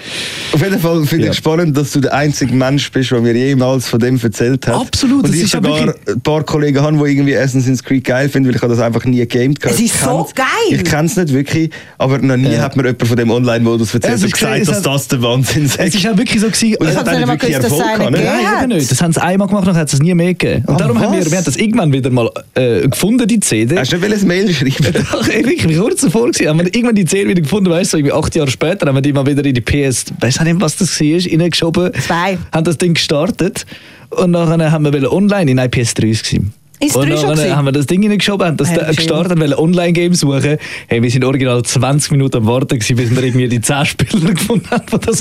Auf 0.52 0.62
jeden 0.62 0.78
Fall 0.78 1.06
finde 1.06 1.24
Ja. 1.26 1.30
ich 1.30 1.38
spannend, 1.38 1.74
dass 1.74 1.92
du 1.92 2.00
der 2.00 2.12
einzige 2.12 2.52
Mensch 2.54 2.92
bist, 2.92 3.10
der 3.12 3.20
mir 3.22 3.32
jemals 3.34 3.88
von 3.88 3.98
dem 3.98 4.20
erzählt 4.22 4.66
hat. 4.66 4.74
Absolut, 4.74 5.24
Und 5.24 5.28
das 5.32 5.40
ich 5.40 5.50
sogar 5.50 5.86
wirklich- 5.86 5.94
ein 6.16 6.20
paar 6.20 6.42
Kollegen 6.44 6.82
habe, 6.82 6.98
die 6.98 7.12
irgendwie 7.12 7.34
Assassin's 7.34 7.82
Creed 7.82 8.04
geil 8.04 8.28
finden, 8.28 8.48
weil 8.50 8.56
ich 8.56 8.60
habe 8.62 8.74
das 8.74 8.82
einfach 8.82 9.06
nie 9.06 9.20
gegamed 9.26 9.64
habe. 9.64 9.72
Es 9.74 9.80
ist 9.80 9.98
so 10.02 10.28
geil. 10.34 10.46
Ich 10.70 10.84
kenne 10.84 11.06
es 11.06 11.16
nicht 11.16 11.32
wirklich, 11.32 11.70
aber 11.96 12.18
noch 12.18 12.36
nie 12.36 12.52
Ja. 12.52 12.58
hat 12.60 12.76
mir 12.76 12.82
jemand 12.84 13.06
von 13.08 13.16
dem 13.16 13.30
Online-Modus 13.30 13.94
erzählt 13.94 14.14
Es 14.16 14.24
und 14.24 14.32
gesagt, 14.34 14.68
dass 14.68 14.76
hat- 14.76 14.86
das 14.86 15.08
der 15.08 15.22
Wahnsinn 15.22 15.64
ist. 15.64 15.78
Es 15.78 15.94
ist 15.94 16.02
ja 16.02 16.16
wirklich 16.18 16.40
so 16.42 16.48
gewesen, 16.48 16.76
Und 16.76 16.86
es 16.86 16.96
hat 16.96 17.08
eigentlich 17.08 17.28
wirklich 17.28 17.54
Erfolg 17.54 17.72
es 17.80 17.96
gehabt, 17.98 18.10
ne? 18.10 18.18
Nein, 18.22 18.64
eben 18.64 18.76
nicht. 18.76 18.90
Das 18.90 19.00
haben 19.00 19.12
sie 19.14 19.22
einmal 19.22 19.48
gemacht, 19.48 19.64
nachher 19.66 19.80
hat 19.80 19.88
es 19.88 19.94
es 19.94 20.00
nie 20.02 20.12
mehr 20.14 20.34
gegeben. 20.34 20.64
Und 20.66 20.74
Ah, 20.74 20.78
darum 20.78 21.00
haben 21.00 21.12
wir, 21.14 21.20
was? 21.20 21.30
wir 21.30 21.38
haben 21.38 21.44
das 21.46 21.56
irgendwann 21.56 21.90
wieder 21.90 22.10
mal 22.10 22.30
äh, 22.54 22.86
gefunden, 22.86 23.07
die 23.16 23.40
CD. 23.40 23.78
Hast 23.78 23.92
du 23.92 23.96
nicht 23.96 24.12
ein 24.12 24.26
Mail 24.26 24.52
schreiben 24.52 25.04
Doch, 25.12 25.28
ey, 25.28 25.44
wirklich, 25.44 25.78
kurz 25.78 26.02
davor 26.02 26.30
gewesen. 26.30 26.48
Haben 26.48 26.58
wir 26.58 26.66
irgendwann 26.66 26.94
die 26.94 27.04
CD 27.04 27.28
wieder 27.28 27.40
gefunden, 27.40 27.70
weißt 27.70 27.92
du, 27.92 27.96
so 27.96 27.98
irgendwie 27.98 28.12
acht 28.12 28.34
Jahre 28.34 28.50
später 28.50 28.86
haben 28.86 28.96
wir 28.96 29.02
die 29.02 29.12
mal 29.12 29.26
wieder 29.26 29.44
in 29.44 29.54
die 29.54 29.60
PS, 29.60 30.06
weiß 30.20 30.40
nicht, 30.40 30.60
was 30.60 30.76
das 30.76 31.00
war, 31.00 31.40
reingeschoben. 31.40 31.92
Zwei. 31.94 32.38
Haben 32.52 32.64
das 32.64 32.76
Ding 32.78 32.94
gestartet 32.94 33.64
und 34.10 34.32
nachher 34.32 34.70
haben 34.70 34.92
wir 34.92 35.12
online 35.12 35.50
in 35.50 35.58
PS3 35.58 36.00
gewesen. 36.00 36.52
Ist 36.80 36.94
und 36.94 37.08
nachher 37.08 37.32
gewesen? 37.34 37.56
haben 37.56 37.64
wir 37.64 37.72
das 37.72 37.86
Ding 37.86 38.06
reingeschoben, 38.08 38.46
haben 38.46 38.56
das 38.56 38.68
Hey, 38.68 38.94
gestartet, 38.94 39.38
wollen 39.40 39.54
Online-Game 39.54 40.14
suchen. 40.14 40.58
Hey, 40.86 41.02
wir 41.02 41.10
sind 41.10 41.24
original 41.24 41.62
20 41.62 42.12
Minuten 42.12 42.36
am 42.36 42.46
Warten 42.46 42.78
gewesen, 42.78 42.96
bis 42.96 43.10
wir 43.14 43.22
irgendwie 43.24 43.48
die 43.48 43.60
10 43.60 43.84
Spieler 43.86 44.32
gefunden 44.32 44.70
haben, 44.70 44.84
die 44.92 44.98
das 44.98 45.20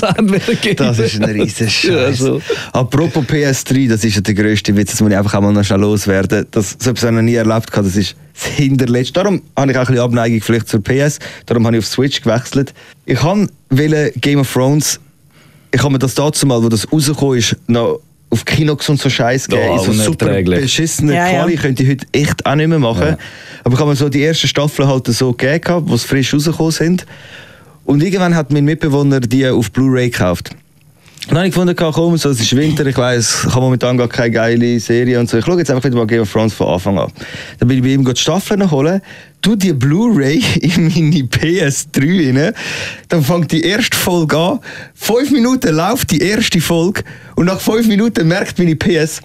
geben. 0.60 0.76
Das 0.76 0.98
ist 1.00 1.20
ein 1.20 1.24
riesen 1.24 1.66
Ja, 1.66 1.70
Scheiß. 1.70 2.18
so. 2.18 2.40
Apropos 2.72 3.24
PS3, 3.24 3.88
das 3.88 4.04
ist 4.04 4.14
ja 4.14 4.20
der 4.20 4.34
grösste 4.34 4.76
Witz, 4.76 4.92
das 4.92 5.00
muss 5.00 5.10
ich 5.10 5.16
einfach 5.16 5.34
einmal 5.34 5.52
noch 5.52 5.64
schnell 5.64 5.80
loswerden. 5.80 6.46
Das, 6.50 6.76
so 6.78 6.90
etwas 6.90 7.02
habe 7.04 7.12
ich 7.14 7.16
noch 7.16 7.22
nie 7.22 7.34
erlebt, 7.34 7.70
gehabt, 7.70 7.86
das 7.88 7.96
ist 7.96 8.14
das 8.34 8.44
Hinterletzte. 8.46 9.14
Darum 9.14 9.42
habe 9.56 9.72
ich 9.72 9.76
auch 9.76 9.82
ein 9.82 9.86
bisschen 9.88 10.04
Abneigung 10.04 10.40
vielleicht 10.40 10.68
zur 10.68 10.80
PS, 10.82 11.18
darum 11.46 11.66
habe 11.66 11.76
ich 11.76 11.82
auf 11.84 11.88
Switch 11.88 12.20
gewechselt. 12.22 12.72
Ich 13.04 13.22
wollte 13.22 14.12
Game 14.20 14.38
of 14.40 14.52
Thrones, 14.52 15.00
ich 15.72 15.82
habe 15.82 15.92
mir 15.92 15.98
das 15.98 16.14
dazu 16.14 16.46
mal, 16.46 16.62
wo 16.62 16.68
das 16.68 16.90
rausgekommen 16.92 17.38
ist, 17.38 17.56
noch 17.66 18.00
auf 18.30 18.44
Kinox 18.44 18.88
und 18.88 19.00
so 19.00 19.08
Scheiß 19.08 19.48
gegeben. 19.48 19.70
Oh, 19.70 19.78
so 19.78 19.92
super 19.92 20.42
beschissene 20.42 21.14
Ja, 21.14 21.30
ja. 21.30 21.40
Quali 21.40 21.56
könnte 21.56 21.82
ich 21.82 21.90
heute 21.90 22.06
echt 22.12 22.44
auch 22.44 22.54
nicht 22.54 22.68
mehr 22.68 22.78
machen. 22.78 23.08
Ja. 23.08 23.18
Aber 23.64 23.74
ich 23.74 23.80
habe 23.80 23.90
mir 23.90 23.96
so 23.96 24.08
die 24.08 24.22
ersten 24.22 24.48
Staffeln 24.48 24.88
halt 24.88 25.06
so 25.06 25.32
gegeben, 25.32 25.86
sie 25.96 26.06
frisch 26.06 26.34
rausgekommen 26.34 26.72
sind. 26.72 27.06
Und 27.84 28.02
irgendwann 28.02 28.34
hat 28.34 28.52
mein 28.52 28.64
Mitbewohner 28.64 29.20
die 29.20 29.46
auf 29.48 29.70
Blu-ray 29.72 30.10
gekauft. 30.10 30.50
Dann 31.26 31.38
habe 31.38 31.48
ich 31.48 31.54
gefunden, 31.54 31.76
komm, 31.76 32.16
so, 32.16 32.30
es 32.30 32.40
ist 32.40 32.56
Winter, 32.56 32.86
ich 32.86 32.96
weiss, 32.96 33.44
ich 33.46 33.50
habe 33.50 33.60
momentan 33.60 33.98
gar 33.98 34.08
keine 34.08 34.30
geile 34.30 34.80
Serie 34.80 35.20
und 35.20 35.28
so. 35.28 35.36
Ich 35.36 35.44
schaue 35.44 35.58
jetzt 35.58 35.70
einfach 35.70 35.84
wieder 35.84 35.96
mal 35.96 36.06
Game 36.06 36.22
of 36.22 36.32
Thrones 36.32 36.54
von 36.54 36.68
Anfang 36.68 36.98
an. 36.98 37.12
Dann 37.58 37.68
bin 37.68 37.78
ich 37.78 37.82
bei 37.82 37.90
ihm 37.90 38.04
die 38.04 38.16
Staffeln 38.18 38.70
holen, 38.70 39.02
tu 39.42 39.54
die 39.54 39.72
Blu-ray 39.72 40.42
in 40.60 40.84
meine 40.84 41.24
PS3 41.24 42.34
rein, 42.34 42.54
dann 43.08 43.22
fängt 43.22 43.52
die 43.52 43.62
erste 43.62 43.96
Folge 43.96 44.38
an, 44.38 44.60
fünf 44.94 45.30
Minuten 45.30 45.74
läuft 45.74 46.10
die 46.12 46.22
erste 46.22 46.60
Folge 46.60 47.02
und 47.34 47.46
nach 47.46 47.60
fünf 47.60 47.86
Minuten 47.88 48.26
merkt 48.26 48.58
meine 48.58 48.76
PS, 48.76 49.20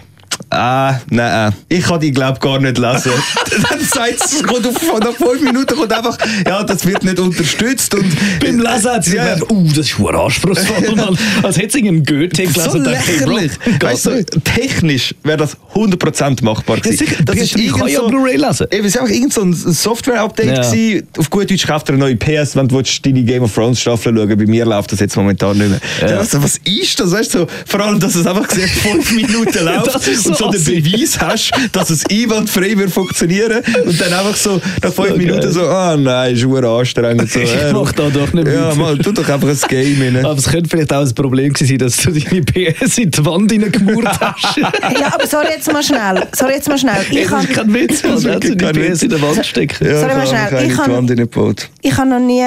Ah, 0.54 1.02
nein, 1.10 1.54
ich 1.70 1.84
kann 1.84 2.00
die 2.00 2.12
glaube 2.12 2.40
gar 2.40 2.60
nicht 2.60 2.78
lesen. 2.78 3.12
dann 3.70 3.80
sagt 3.82 4.16
es, 4.24 4.44
kommt 4.44 4.66
auf, 4.68 4.76
nach 5.00 5.14
fünf 5.14 5.42
Minuten 5.42 5.76
kommt 5.76 5.92
einfach, 5.94 6.18
ja, 6.46 6.64
das 6.64 6.86
wird 6.86 7.04
nicht 7.04 7.20
unterstützt 7.20 7.94
und 7.96 8.06
Beim 8.40 8.60
Lesen 8.60 8.92
hat 8.92 9.04
sie 9.06 9.16
Ja. 9.16 9.34
gedacht, 9.36 9.52
uh, 9.52 9.68
das 9.70 9.78
ist 9.80 9.92
verdammt 9.92 10.26
anspruchsvoll, 10.26 10.96
Mann. 10.96 11.18
Als 11.42 11.58
hätte 11.58 11.74
sie 11.74 11.88
einen 11.88 12.04
Goethe 12.04 12.44
gelesen 12.44 12.72
so 12.72 12.80
dachte, 12.80 12.90
lächerlich. 12.90 13.52
Weißt 13.80 14.06
du, 14.06 14.24
technisch 14.44 15.16
wäre 15.24 15.38
das 15.38 15.58
100% 15.76 16.44
machbar 16.44 16.78
gewesen. 16.78 16.98
sicher, 16.98 17.24
das 17.24 17.36
PS3 17.36 17.42
ist 17.42 17.54
kann 17.54 17.62
irgend 17.62 17.90
ja 17.90 18.00
so, 18.00 18.08
Blu-ray 18.08 18.38
lesen. 18.38 18.68
Eben, 18.72 18.86
es 18.86 18.96
war 18.96 19.02
einfach 19.04 19.16
irgend 19.16 19.34
so 19.34 19.42
ein 19.42 19.54
Software-Update 19.54 20.76
Ja. 20.76 21.02
Auf 21.18 21.30
gut 21.30 21.50
Deutsch 21.50 21.66
kauft 21.68 21.90
er 21.90 21.96
eine 21.96 22.04
neue 22.04 22.16
PS, 22.16 22.56
wenn 22.56 22.68
du 22.68 22.76
willst, 22.76 23.06
deine 23.06 23.24
Game 23.24 23.44
of 23.44 23.54
Thrones 23.54 23.80
Staffel 23.82 24.16
schauen 24.16 24.38
Bei 24.38 24.46
mir 24.46 24.66
läuft 24.66 24.92
das 24.92 25.00
jetzt 25.00 25.16
momentan 25.16 25.58
nicht 25.58 25.70
mehr. 25.70 26.10
Ja. 26.10 26.18
Also, 26.18 26.42
was 26.44 26.58
ist 26.64 27.00
das? 27.00 27.12
Weißt 27.12 27.34
du, 27.34 27.40
so, 27.40 27.48
vor 27.66 27.82
allem, 27.82 28.00
dass 28.00 28.16
es 28.16 28.26
einfach 28.26 28.48
gesagt, 28.48 28.70
fünf 28.70 29.12
Minuten 29.14 29.66
läuft 29.66 29.94
so 30.52 30.72
den. 30.72 30.84
Beweis 30.84 31.20
hast, 31.20 31.52
dass 31.72 31.90
es 31.90 32.04
einwandfrei 32.10 32.78
wird 32.78 32.92
funktionieren 32.92 33.62
und 33.86 34.00
dann 34.02 34.14
einfach 34.14 34.36
so 34.36 34.60
nach 34.82 34.94
fünf 34.94 35.10
So 35.10 35.16
Minuten 35.18 35.42
geil. 35.42 35.52
so, 35.52 35.68
ah 35.68 35.96
nein, 35.98 36.34
ist 36.36 36.44
anstrengend. 36.46 37.32
So, 37.32 37.40
Ich 37.44 37.54
äh, 37.56 37.72
mach 37.74 37.92
da 37.94 38.10
doch 38.10 38.34
nicht 38.34 38.48
Ja, 38.48 38.70
mit. 38.70 38.78
mal, 38.78 38.98
tu 38.98 39.12
doch 39.12 39.28
einfach 39.30 39.48
ein 39.50 39.58
Game 39.68 40.02
rein. 40.02 40.26
Aber 40.26 40.38
es 40.38 40.50
könnte 40.50 40.70
vielleicht 40.70 40.92
auch 40.94 41.02
ein 41.06 41.14
Problem 41.16 41.54
gewesen 41.54 41.68
sein, 41.68 41.78
dass 41.78 41.98
du 41.98 42.12
deine 42.12 42.42
PS 42.42 42.98
in 42.98 43.12
die 43.12 43.26
Wand 43.26 43.52
hineingemauert 43.52 44.20
hast. 44.20 44.58
Ja, 45.00 45.14
aber 45.14 45.26
sorry 45.28 45.48
jetzt 45.52 45.72
mal 45.72 45.82
schnell. 45.84 46.28
Sorry 46.36 46.54
jetzt 46.54 46.68
mal 46.68 46.78
schnell. 46.78 46.94
Ich 47.12 47.24
das 47.24 47.32
habe 47.32 47.44
ist 47.48 47.54
kein 47.54 47.74
Witz, 47.74 48.02
Das 48.02 48.24
man. 48.24 48.42
seine 48.42 48.58
kein 48.58 48.74
PS 48.74 48.78
Witz. 48.92 49.04
in 49.04 49.10
der 49.10 49.22
Wand 49.22 49.46
stecken. 49.46 49.86
Ja, 49.88 50.00
Sorry, 50.00 50.14
mal 50.16 50.24
ich 50.24 50.30
schnell. 50.30 50.40
habe 50.42 50.66
Ich 51.82 51.98
habe 51.98 52.10
noch 52.10 52.20
nie 52.20 52.44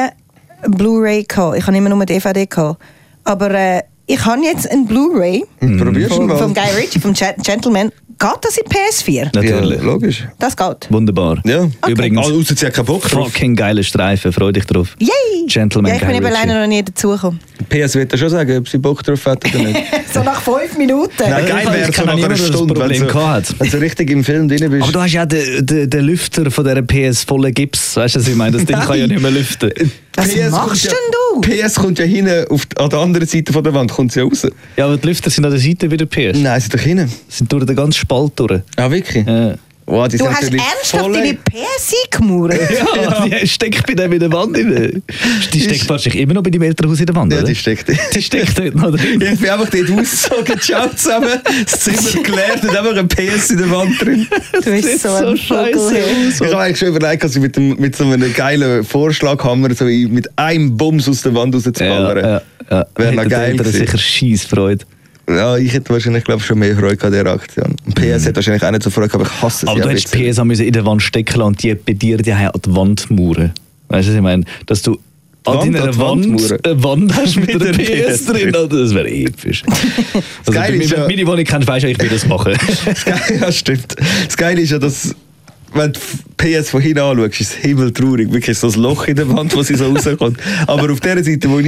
Blu-ray 0.69 1.25
gehabt. 1.25 1.59
Ich 1.59 1.67
habe 1.67 1.77
immer 1.77 1.89
nur 1.89 1.99
eine 1.99 2.07
DVD 2.07 2.47
gehabt. 2.47 2.81
Aber 3.25 3.51
äh, 3.53 3.83
ich 4.07 4.25
habe 4.25 4.43
jetzt 4.43 4.71
ein 4.71 4.87
Blu-ray 4.87 5.45
du 5.61 6.09
vom, 6.09 6.27
mal? 6.27 6.37
vom 6.39 6.55
Guy 6.55 6.65
Ritchie, 6.79 7.01
vom 7.01 7.13
Gen- 7.13 7.35
Gentleman. 7.45 7.91
Geht 8.19 8.31
das 8.41 8.57
in 8.57 8.65
PS4? 8.65 9.25
Natürlich. 9.35 9.79
Ja, 9.79 9.85
logisch. 9.85 10.25
Das 10.39 10.57
geht. 10.57 10.91
Wunderbar. 10.91 11.39
Ja. 11.45 11.69
Übrigens, 11.87 12.17
Also, 12.27 12.39
außer 12.41 12.55
sie 12.57 12.65
hat 12.65 12.73
keinen 12.73 12.87
Bock 12.87 13.03
drauf. 13.03 13.27
fucking 13.31 13.55
geile 13.55 13.85
Streifen, 13.85 14.33
freu 14.33 14.53
dich 14.53 14.65
drauf. 14.65 14.97
Yay! 14.99 15.11
Gentleman 15.47 15.91
ja, 15.91 15.97
ich 15.97 16.07
bin 16.07 16.15
eben 16.17 16.33
leider 16.33 16.59
noch 16.63 16.67
nie 16.67 16.83
dazugekommen. 16.83 17.39
PS 17.69 17.95
wird 17.95 18.13
ja 18.13 18.19
schon 18.19 18.31
sagen, 18.31 18.57
ob 18.57 18.69
sie 18.71 18.79
Bock 18.79 19.03
drauf 19.03 19.27
hat 19.27 19.45
oder 19.45 19.63
nicht. 19.63 19.79
so 20.15 20.23
nach 20.23 20.41
fünf 20.41 20.79
Minuten. 20.79 21.11
Nein, 21.19 21.45
ich 21.45 21.51
geil 21.51 21.65
kann- 21.65 21.73
wäre 21.75 21.91
ich 21.91 21.97
so 21.97 22.05
nach 22.05 22.15
einer 22.15 22.37
Stunde, 22.37 22.75
wenn 22.75 22.81
Problem 22.81 23.07
du, 23.07 23.55
wenn 23.59 23.71
du 23.71 23.81
richtig 23.83 24.11
im 24.11 24.25
Film 24.25 24.49
drin 24.49 24.71
bist. 24.71 24.83
Aber 24.85 24.93
du 24.93 25.01
hast 25.03 25.13
ja 25.13 25.27
den, 25.27 25.67
den, 25.67 25.91
den 25.91 26.05
Lüfter 26.07 26.51
von 26.51 26.65
dieser 26.65 26.83
PS 26.83 27.23
voller 27.25 27.51
Gips. 27.53 27.97
Weißt 27.97 28.15
du, 28.15 28.21
was 28.21 28.29
ich 28.29 28.35
meine? 28.35 28.57
Das 28.57 28.65
Ding 28.65 28.77
kann 28.81 28.99
ja 28.99 29.07
nicht 29.07 29.21
mehr 29.21 29.31
lüften. 29.31 29.71
Was 30.17 30.29
PS 30.29 30.51
machst 30.51 30.69
kommt 30.69 30.83
ja, 30.85 30.91
denn 30.91 31.59
du? 31.59 31.65
PS 31.65 31.75
kommt 31.75 31.99
ja 31.99 32.05
hinten, 32.05 32.47
auf, 32.49 32.63
an 32.77 32.91
der 32.91 32.99
anderen 32.99 33.27
Seite 33.27 33.53
von 33.53 33.63
der 33.63 33.75
Wand 33.75 33.93
kommt 33.93 34.13
sie 34.13 34.21
raus. 34.21 34.47
Ja, 34.77 34.87
aber 34.87 34.97
die 34.97 35.07
Lüfter 35.07 35.31
sind 35.31 35.45
an 35.45 35.51
der 35.51 35.61
Seite 35.61 35.91
wie 35.91 35.97
der 35.97 36.07
PS. 36.07 36.39
Nein, 36.39 36.61
sie 36.61 36.69
doch 36.71 36.81
hinten. 36.81 37.13
Sind 37.29 37.53
durch 37.53 37.67
den 37.67 37.77
ganzen 37.77 37.99
Spalt 37.99 38.33
durch. 38.37 38.63
Ah, 38.77 38.91
wirklich? 38.91 39.27
Ja. 39.27 39.55
Die 39.89 40.17
Du 40.19 40.27
hast 40.29 40.43
ernsthaft 40.53 41.15
deine 41.15 41.35
PS 41.35 41.95
eingemauert? 42.13 42.55
Ja, 42.97 43.25
die 43.41 43.47
steckt 43.47 43.87
bei 43.87 43.95
dem 43.95 44.13
in 44.13 44.19
der 44.19 44.33
Wand. 44.33 44.57
rein. 44.57 45.03
Die 45.53 45.61
steckt 45.61 45.89
wahrscheinlich 45.89 46.23
immer 46.23 46.35
noch 46.35 46.43
bei 46.43 46.51
deinem 46.51 46.63
Elternhaus 46.63 46.99
in 46.99 47.07
der 47.07 47.15
Wand, 47.15 47.33
Ja, 47.33 47.39
oder? 47.39 47.47
die 47.47 47.55
steckt. 47.55 47.87
Die 48.15 48.21
steckt 48.23 48.59
dort 48.59 48.75
noch 48.75 48.91
drin. 48.91 49.21
Ich 49.33 49.39
bin 49.41 49.49
einfach 49.51 49.69
dort 49.71 49.91
ausgezogen, 49.91 50.61
ciao 50.61 50.89
zusammen, 50.89 51.39
das 51.65 51.81
Zimmer 51.81 52.23
geleert 52.23 52.63
und 52.65 52.71
einfach 52.77 52.97
ein 52.97 53.07
PS 53.09 53.51
in 53.51 53.59
der 53.59 53.71
Wand 53.71 54.01
drin. 54.03 54.27
Du 54.53 54.71
bist 54.71 55.03
so 55.03 55.09
so 55.09 55.25
ein 55.27 55.37
scheiße. 55.37 55.97
Ich 55.97 56.41
habe 56.53 56.59
eigentlich 56.59 56.79
schon 56.79 56.89
überlegt, 56.89 57.23
dass 57.23 57.37
ich 57.37 57.43
mit, 57.43 57.55
dem, 57.57 57.77
mit 57.79 57.95
so 57.95 58.05
einem 58.05 58.33
geilen 58.35 58.83
Vorschlaghammer 58.85 59.73
so 59.75 59.85
mit 59.85 60.29
einem 60.37 60.77
Bums 60.77 61.09
aus 61.09 61.23
der 61.23 61.33
Wand 61.35 61.55
Ja, 61.55 61.61
rauszuballern. 61.61 62.19
ja, 62.25 62.43
ja. 62.71 62.87
Wäre 62.97 63.15
noch 63.15 63.29
geil 63.29 63.57
gewesen. 63.57 63.79
sicher 63.79 63.99
Scheissfreude. 63.99 64.85
Ja, 65.29 65.57
ich 65.57 65.73
hätte 65.73 65.91
wahrscheinlich 65.91 66.23
glaub, 66.25 66.41
schon 66.43 66.59
mehr 66.59 66.77
Freude 66.77 67.05
an 67.05 67.13
dieser 67.13 67.27
Aktion. 67.27 67.75
PS 67.95 68.27
hat 68.27 68.37
wahrscheinlich 68.37 68.63
auch 68.65 68.71
nicht 68.71 68.83
so 68.85 68.91
Freude 68.91 69.09
gehabt, 69.09 69.25
aber 69.27 69.35
ich 69.35 69.43
hasse 69.43 69.59
sie 69.59 69.65
Mhm. 69.67 69.71
Aber 69.73 69.81
du 69.81 69.89
hättest 69.91 70.13
PS 70.13 70.39
auch 70.39 70.45
müssen 70.45 70.67
in 70.67 70.73
der 70.73 70.85
Wand 70.87 71.03
stecken 71.03 71.43
und 71.43 71.63
die 71.63 71.75
bei 71.75 71.93
dir 71.95 72.17
die 72.19 72.33
an 72.33 72.51
die 72.65 72.75
Wand 72.77 73.11
mauern. 73.11 73.53
Weißt 73.89 74.07
du, 74.09 74.13
was 74.13 74.17
ich 74.17 74.23
meine? 74.23 74.45
Dass 74.67 74.83
du 74.83 74.99
an 75.45 75.59
Wand 75.59 75.75
deiner 75.75 75.97
Wand 75.99 76.51
Wand, 76.51 76.83
Wand 76.85 77.17
hast 77.17 77.37
mit, 77.41 77.49
Mit 77.55 77.61
der 77.63 77.73
PS 77.73 78.25
PS 78.25 78.27
drin. 78.27 78.53
Das 78.53 78.95
wäre 78.95 79.09
episch. 79.11 79.63
Also, 80.47 80.61
wenn 80.61 80.81
ist 80.81 80.93
du 80.93 80.97
ja- 80.97 81.07
meine 81.07 81.27
Wohnung 81.27 81.45
kennst, 81.45 81.69
weißt 81.69 81.85
du, 81.85 81.89
ich 81.91 82.01
will 82.01 82.09
das 82.09 82.27
machen. 82.27 82.55
Das 82.85 83.41
ja, 83.41 83.53
stimmt. 83.53 83.97
Das 84.27 84.37
Geile 84.37 84.61
ist 84.61 84.71
ja, 84.71 84.79
dass 84.79 85.15
wenn 85.77 85.93
du 85.93 86.01
PS 86.37 86.71
von 86.71 86.81
hinten 86.81 87.01
anschaust, 87.01 87.41
ist 87.41 87.51
es 87.51 87.57
himmeltraurig. 87.57 88.33
Wirklich 88.33 88.59
so 88.59 88.69
ein 88.69 88.81
Loch 88.81 89.07
in 89.09 89.17
der 89.17 89.29
Wand, 89.29 89.55
wo 89.55 89.63
sie 89.63 89.75
so 89.75 89.87
rauskommt. 89.93 90.39
Aber 90.67 90.91
auf 90.93 91.01
der 91.01 91.23
Seite, 91.23 91.51
wo 91.51 91.59
ich 91.59 91.67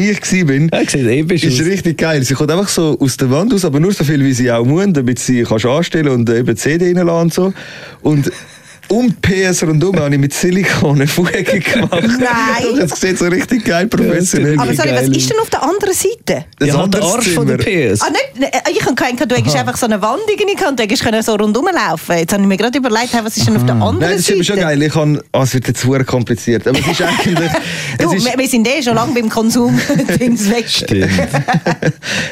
war, 1.28 1.34
ist 1.34 1.44
aus. 1.44 1.66
richtig 1.66 1.98
geil. 1.98 2.22
Sie 2.22 2.34
kommt 2.34 2.50
einfach 2.50 2.68
so 2.68 2.98
aus 2.98 3.16
der 3.16 3.30
Wand 3.30 3.52
raus, 3.52 3.64
aber 3.64 3.80
nur 3.80 3.92
so 3.92 4.04
viel, 4.04 4.24
wie 4.24 4.32
sie 4.32 4.50
auch 4.50 4.64
muss, 4.64 4.86
damit 4.90 5.18
sie 5.18 5.42
kannst 5.42 5.66
anstellen 5.66 6.08
und 6.08 6.30
eben 6.30 6.46
die 6.46 6.54
CD 6.54 6.92
reinlassen 6.92 7.22
und 7.22 7.34
so. 7.34 7.52
Und 8.02 8.32
um 8.88 9.14
PS 9.20 9.62
rundum 9.62 9.98
habe 9.98 10.14
ich 10.14 10.20
mit 10.20 10.33
Silikon 10.33 10.96
eine 10.96 11.07
Fuge 11.07 11.42
gemacht. 11.44 11.90
Nein. 11.92 12.79
Das 12.79 13.01
sieht 13.01 13.18
so 13.18 13.27
richtig 13.27 13.64
geil 13.64 13.87
professionell 13.87 14.59
Aber 14.59 14.70
aus. 14.70 14.77
sorry, 14.77 14.92
was 14.94 15.09
ist 15.09 15.31
denn 15.31 15.38
auf 15.40 15.51
der 15.51 15.62
anderen 15.62 15.94
Seite? 15.94 16.44
Das 16.59 16.68
Ja, 16.68 16.74
der 16.74 16.85
andere 16.85 17.03
Arsch 17.05 17.29
von 17.31 17.46
der 17.46 17.59
Zimmer. 17.59 17.94
PS. 17.94 18.03
Ah, 18.03 18.11
nicht, 18.11 18.40
ne, 18.40 18.51
ich 18.70 18.81
habe 18.85 18.94
gedacht, 18.94 19.31
du 19.31 19.37
hättest 19.37 19.57
einfach 19.57 19.77
so 19.77 19.87
eine 19.87 20.01
Wand 20.01 20.20
irgendwie 20.29 20.55
gehabt, 20.57 20.79
du 20.79 20.83
hättest 20.83 21.03
können 21.05 21.22
so 21.22 21.35
rundum 21.35 21.66
laufen 21.72 22.16
Jetzt 22.18 22.33
habe 22.33 22.42
ich 22.42 22.48
mir 22.48 22.57
gerade 22.57 22.79
überlegt, 22.79 23.12
was 23.22 23.37
ist 23.37 23.46
denn 23.46 23.57
auf 23.57 23.66
der 23.66 23.74
anderen 23.74 23.98
Nein, 24.01 24.11
das 24.12 24.20
ist 24.20 24.31
eben 24.31 24.42
Seite? 24.42 24.44
schon 24.61 24.61
geil. 24.68 24.83
Ich 24.83 24.92
kann, 24.92 25.20
ah, 25.33 25.42
es 25.42 25.55
wird 25.55 25.68
jetzt 25.68 25.83
sehr 25.83 26.05
kompliziert. 26.05 26.66
Aber 26.66 26.79
es 26.79 26.87
ist 26.87 27.03
eigentlich. 27.03 27.51
Du, 27.98 28.09
es 28.11 28.14
ist, 28.14 28.27
wir, 28.27 28.38
wir 28.38 28.48
sind 28.48 28.66
eh 28.68 28.83
schon 28.83 28.94
lange 28.94 29.12
beim 29.12 29.29
Konsum 29.29 29.79
Dings 30.20 30.48
weg. 30.51 30.66
Stimmt. 30.68 31.11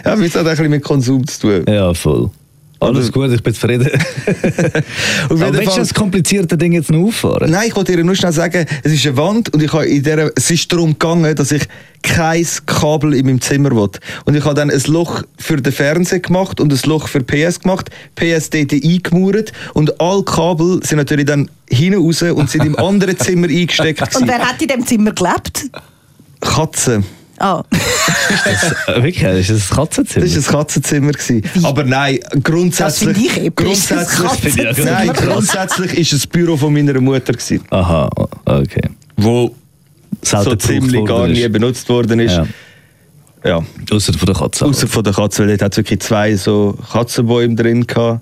ja, 0.05 0.15
es 0.15 0.35
hat 0.35 0.37
auch 0.37 0.41
ein 0.41 0.45
bisschen 0.45 0.71
mit 0.71 0.83
Konsum 0.85 1.27
zu 1.27 1.41
tun. 1.41 1.65
Ja, 1.69 1.93
voll. 1.93 2.31
Alles 2.79 3.11
gut, 3.11 3.31
ich 3.33 3.43
bin 3.43 3.55
zufrieden. 3.55 3.89
Auf 3.91 5.31
Aber 5.31 5.47
jeden 5.47 5.59
willst 5.59 5.77
du 5.77 5.81
das 5.81 5.95
komplizierte 5.95 6.59
Ding 6.59 6.73
jetzt 6.73 6.91
noch 6.91 7.07
auffahren? 7.07 7.51
Nein, 7.51 7.69
ich 7.69 7.77
wollte 7.77 7.97
dir 7.97 8.05
nur 8.05 8.15
schnell 8.15 8.33
sagen, 8.33 8.67
es 8.83 8.93
ist 8.93 9.07
eine 9.07 9.17
Wand 9.17 9.53
und 9.55 9.63
ich 9.63 9.73
habe 9.73 9.87
in 9.87 10.03
der, 10.03 10.31
es 10.37 10.51
ist 10.51 10.71
darum 10.71 10.93
gegangen, 10.93 11.35
dass 11.35 11.53
ich 11.53 11.63
kein 12.03 12.47
Kabel 12.67 13.15
in 13.15 13.27
meinem 13.27 13.41
Zimmer 13.41 13.71
will. 13.71 13.89
Und 14.27 14.35
ich 14.37 14.45
habe 14.45 14.55
dann 14.55 14.71
ein 14.71 14.83
Loch 14.87 15.23
für 15.39 15.57
den 15.57 15.73
Fernseher 15.73 16.21
gemacht 16.21 16.61
und 16.61 16.73
ein 16.73 16.81
Loch 16.85 17.09
für 17.09 17.21
PS 17.21 17.61
gemacht, 17.61 17.91
PS 18.15 18.51
dort 18.51 18.73
eingemauert 18.73 19.53
und 19.73 19.99
alle 20.01 20.23
Kabel 20.23 20.81
sind 20.85 20.99
natürlich 20.99 21.27
dann 21.27 21.51
hinten 21.71 22.03
raus 22.03 22.23
und 22.23 22.51
sind 22.51 22.65
im 22.65 22.77
anderen 22.79 23.19
Zimmer 23.19 23.49
eingesteckt. 23.49 24.17
Und 24.17 24.29
wer 24.29 24.39
hat 24.39 24.61
in 24.61 24.69
dem 24.69 24.87
Zimmer 24.87 25.13
gelebt? 25.13 25.71
Katze. 26.41 27.03
Ah. 27.39 27.63
Äh, 28.87 29.03
Wirklich, 29.03 29.23
ist 29.23 29.51
das 29.51 29.71
ein 29.71 29.77
Katzenzimmer? 29.77 30.25
Das 30.27 30.37
war 30.37 30.43
ein 30.43 30.59
Katzenzimmer. 30.59 31.13
Gewesen. 31.13 31.43
Aber 31.65 31.85
nein, 31.85 32.19
grundsätzlich. 32.43 33.15
Das 33.15 33.19
finde 33.19 33.21
ich 33.21 33.53
das 33.55 33.65
grundsätzlich, 33.65 34.57
Katzenzimmer. 34.57 34.91
nein, 34.91 35.13
grundsätzlich 35.13 35.95
ist 35.99 36.13
es 36.13 36.21
das 36.23 36.27
Büro 36.27 36.57
von 36.57 36.73
meiner 36.73 36.99
Mutter, 37.01 37.33
gewesen, 37.33 37.61
Aha, 37.71 38.09
okay. 38.45 38.89
wo 39.17 39.55
Selten 40.23 40.45
so 40.51 40.57
ziemlich 40.57 41.05
gar 41.05 41.29
nie 41.29 41.41
ist. 41.43 41.53
benutzt 41.53 41.89
worden 41.89 42.21
ist. 42.21 42.33
Ja. 42.33 42.47
Ja. 43.45 43.63
Außer 43.93 44.13
von 44.15 44.27
der 44.27 44.35
Katze. 44.35 44.65
Außer 44.65 44.89
von 44.89 45.05
der 45.05 45.13
Katze, 45.13 45.43
weil 45.43 45.49
dort 45.51 45.63
hat 45.63 45.73
es 45.73 45.77
wirklich 45.79 46.01
zwei 46.01 46.35
so 46.37 46.77
Katzenbäume 46.91 47.55
drin 47.55 47.87
gehabt. 47.87 48.21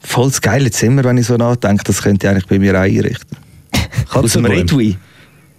Voll 0.00 0.28
das 0.28 0.40
geile 0.42 0.70
Zimmer, 0.70 1.02
wenn 1.04 1.16
ich 1.16 1.26
so 1.26 1.36
nachdenke. 1.36 1.82
Das 1.84 2.02
könnte 2.02 2.26
ich 2.26 2.30
eigentlich 2.30 2.46
bei 2.46 2.58
mir 2.58 2.78
einrichten. 2.78 3.38
Aus 4.12 4.32
dem 4.32 4.44
Katzenbäume. 4.44 4.96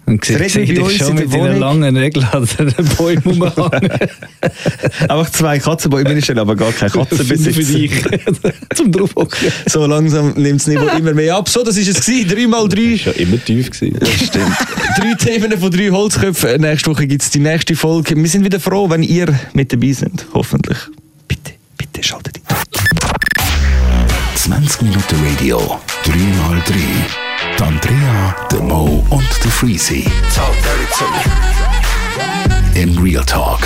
Und 0.06 0.22
Das 0.22 0.38
Reden 0.38 0.54
bei 0.54 0.64
dich 0.74 0.80
uns 0.80 0.92
schon 0.94 1.14
mit 1.16 1.32
deinen 1.32 1.58
langen 1.58 1.94
Nägeln 1.94 2.24
an 2.30 2.48
den 2.58 2.72
Bäumen 2.96 3.42
rumhängen. 3.42 3.90
Einfach 5.08 5.30
zwei 5.30 5.58
Katzenbäume, 5.58 6.14
ich 6.14 6.26
bin 6.26 6.38
aber 6.38 6.54
gar 6.54 6.70
kein 6.72 6.88
Für 6.90 7.00
Katzenbesitzer. 7.00 7.62
dich. 7.62 7.90
Zum 8.74 8.92
draufhocken. 8.92 9.50
So 9.66 9.84
langsam 9.86 10.32
nimmt 10.36 10.60
das 10.60 10.68
Niveau 10.68 10.86
immer 10.96 11.12
mehr 11.12 11.34
ab. 11.34 11.48
So, 11.48 11.64
das 11.64 11.76
ist 11.76 11.88
es 11.88 12.06
gewesen. 12.06 12.52
3x3. 12.52 12.98
Schon 13.02 13.14
immer 13.14 13.44
tief 13.44 13.70
gewesen. 13.72 13.98
Das 13.98 14.08
stimmt. 14.10 14.56
drei 14.96 15.14
Themen 15.14 15.58
von 15.58 15.70
drei 15.72 15.90
Holzköpfen. 15.90 16.60
Nächste 16.60 16.90
Woche 16.90 17.08
gibt 17.08 17.22
es 17.22 17.30
die 17.30 17.40
nächste 17.40 17.74
Folge. 17.74 18.14
Wir 18.16 18.28
sind 18.28 18.44
wieder 18.44 18.60
froh, 18.60 18.88
wenn 18.88 19.02
ihr 19.02 19.26
mit 19.54 19.72
dabei 19.72 19.90
seid. 19.92 20.24
Hoffentlich. 20.32 20.78
Bitte, 21.26 21.52
bitte 21.76 22.02
schaltet 22.04 22.36
ein. 22.46 22.56
20 24.36 24.82
Minuten 24.82 25.16
Radio, 25.36 25.80
3x3. 26.04 26.74
Die 27.58 27.62
Andrea, 27.62 28.36
der 28.50 28.60
Mo 28.60 29.04
und 29.08 29.44
der 29.44 29.50
Freezy. 29.50 30.04
Im 32.74 32.98
Real 32.98 33.24
Talk. 33.24 33.60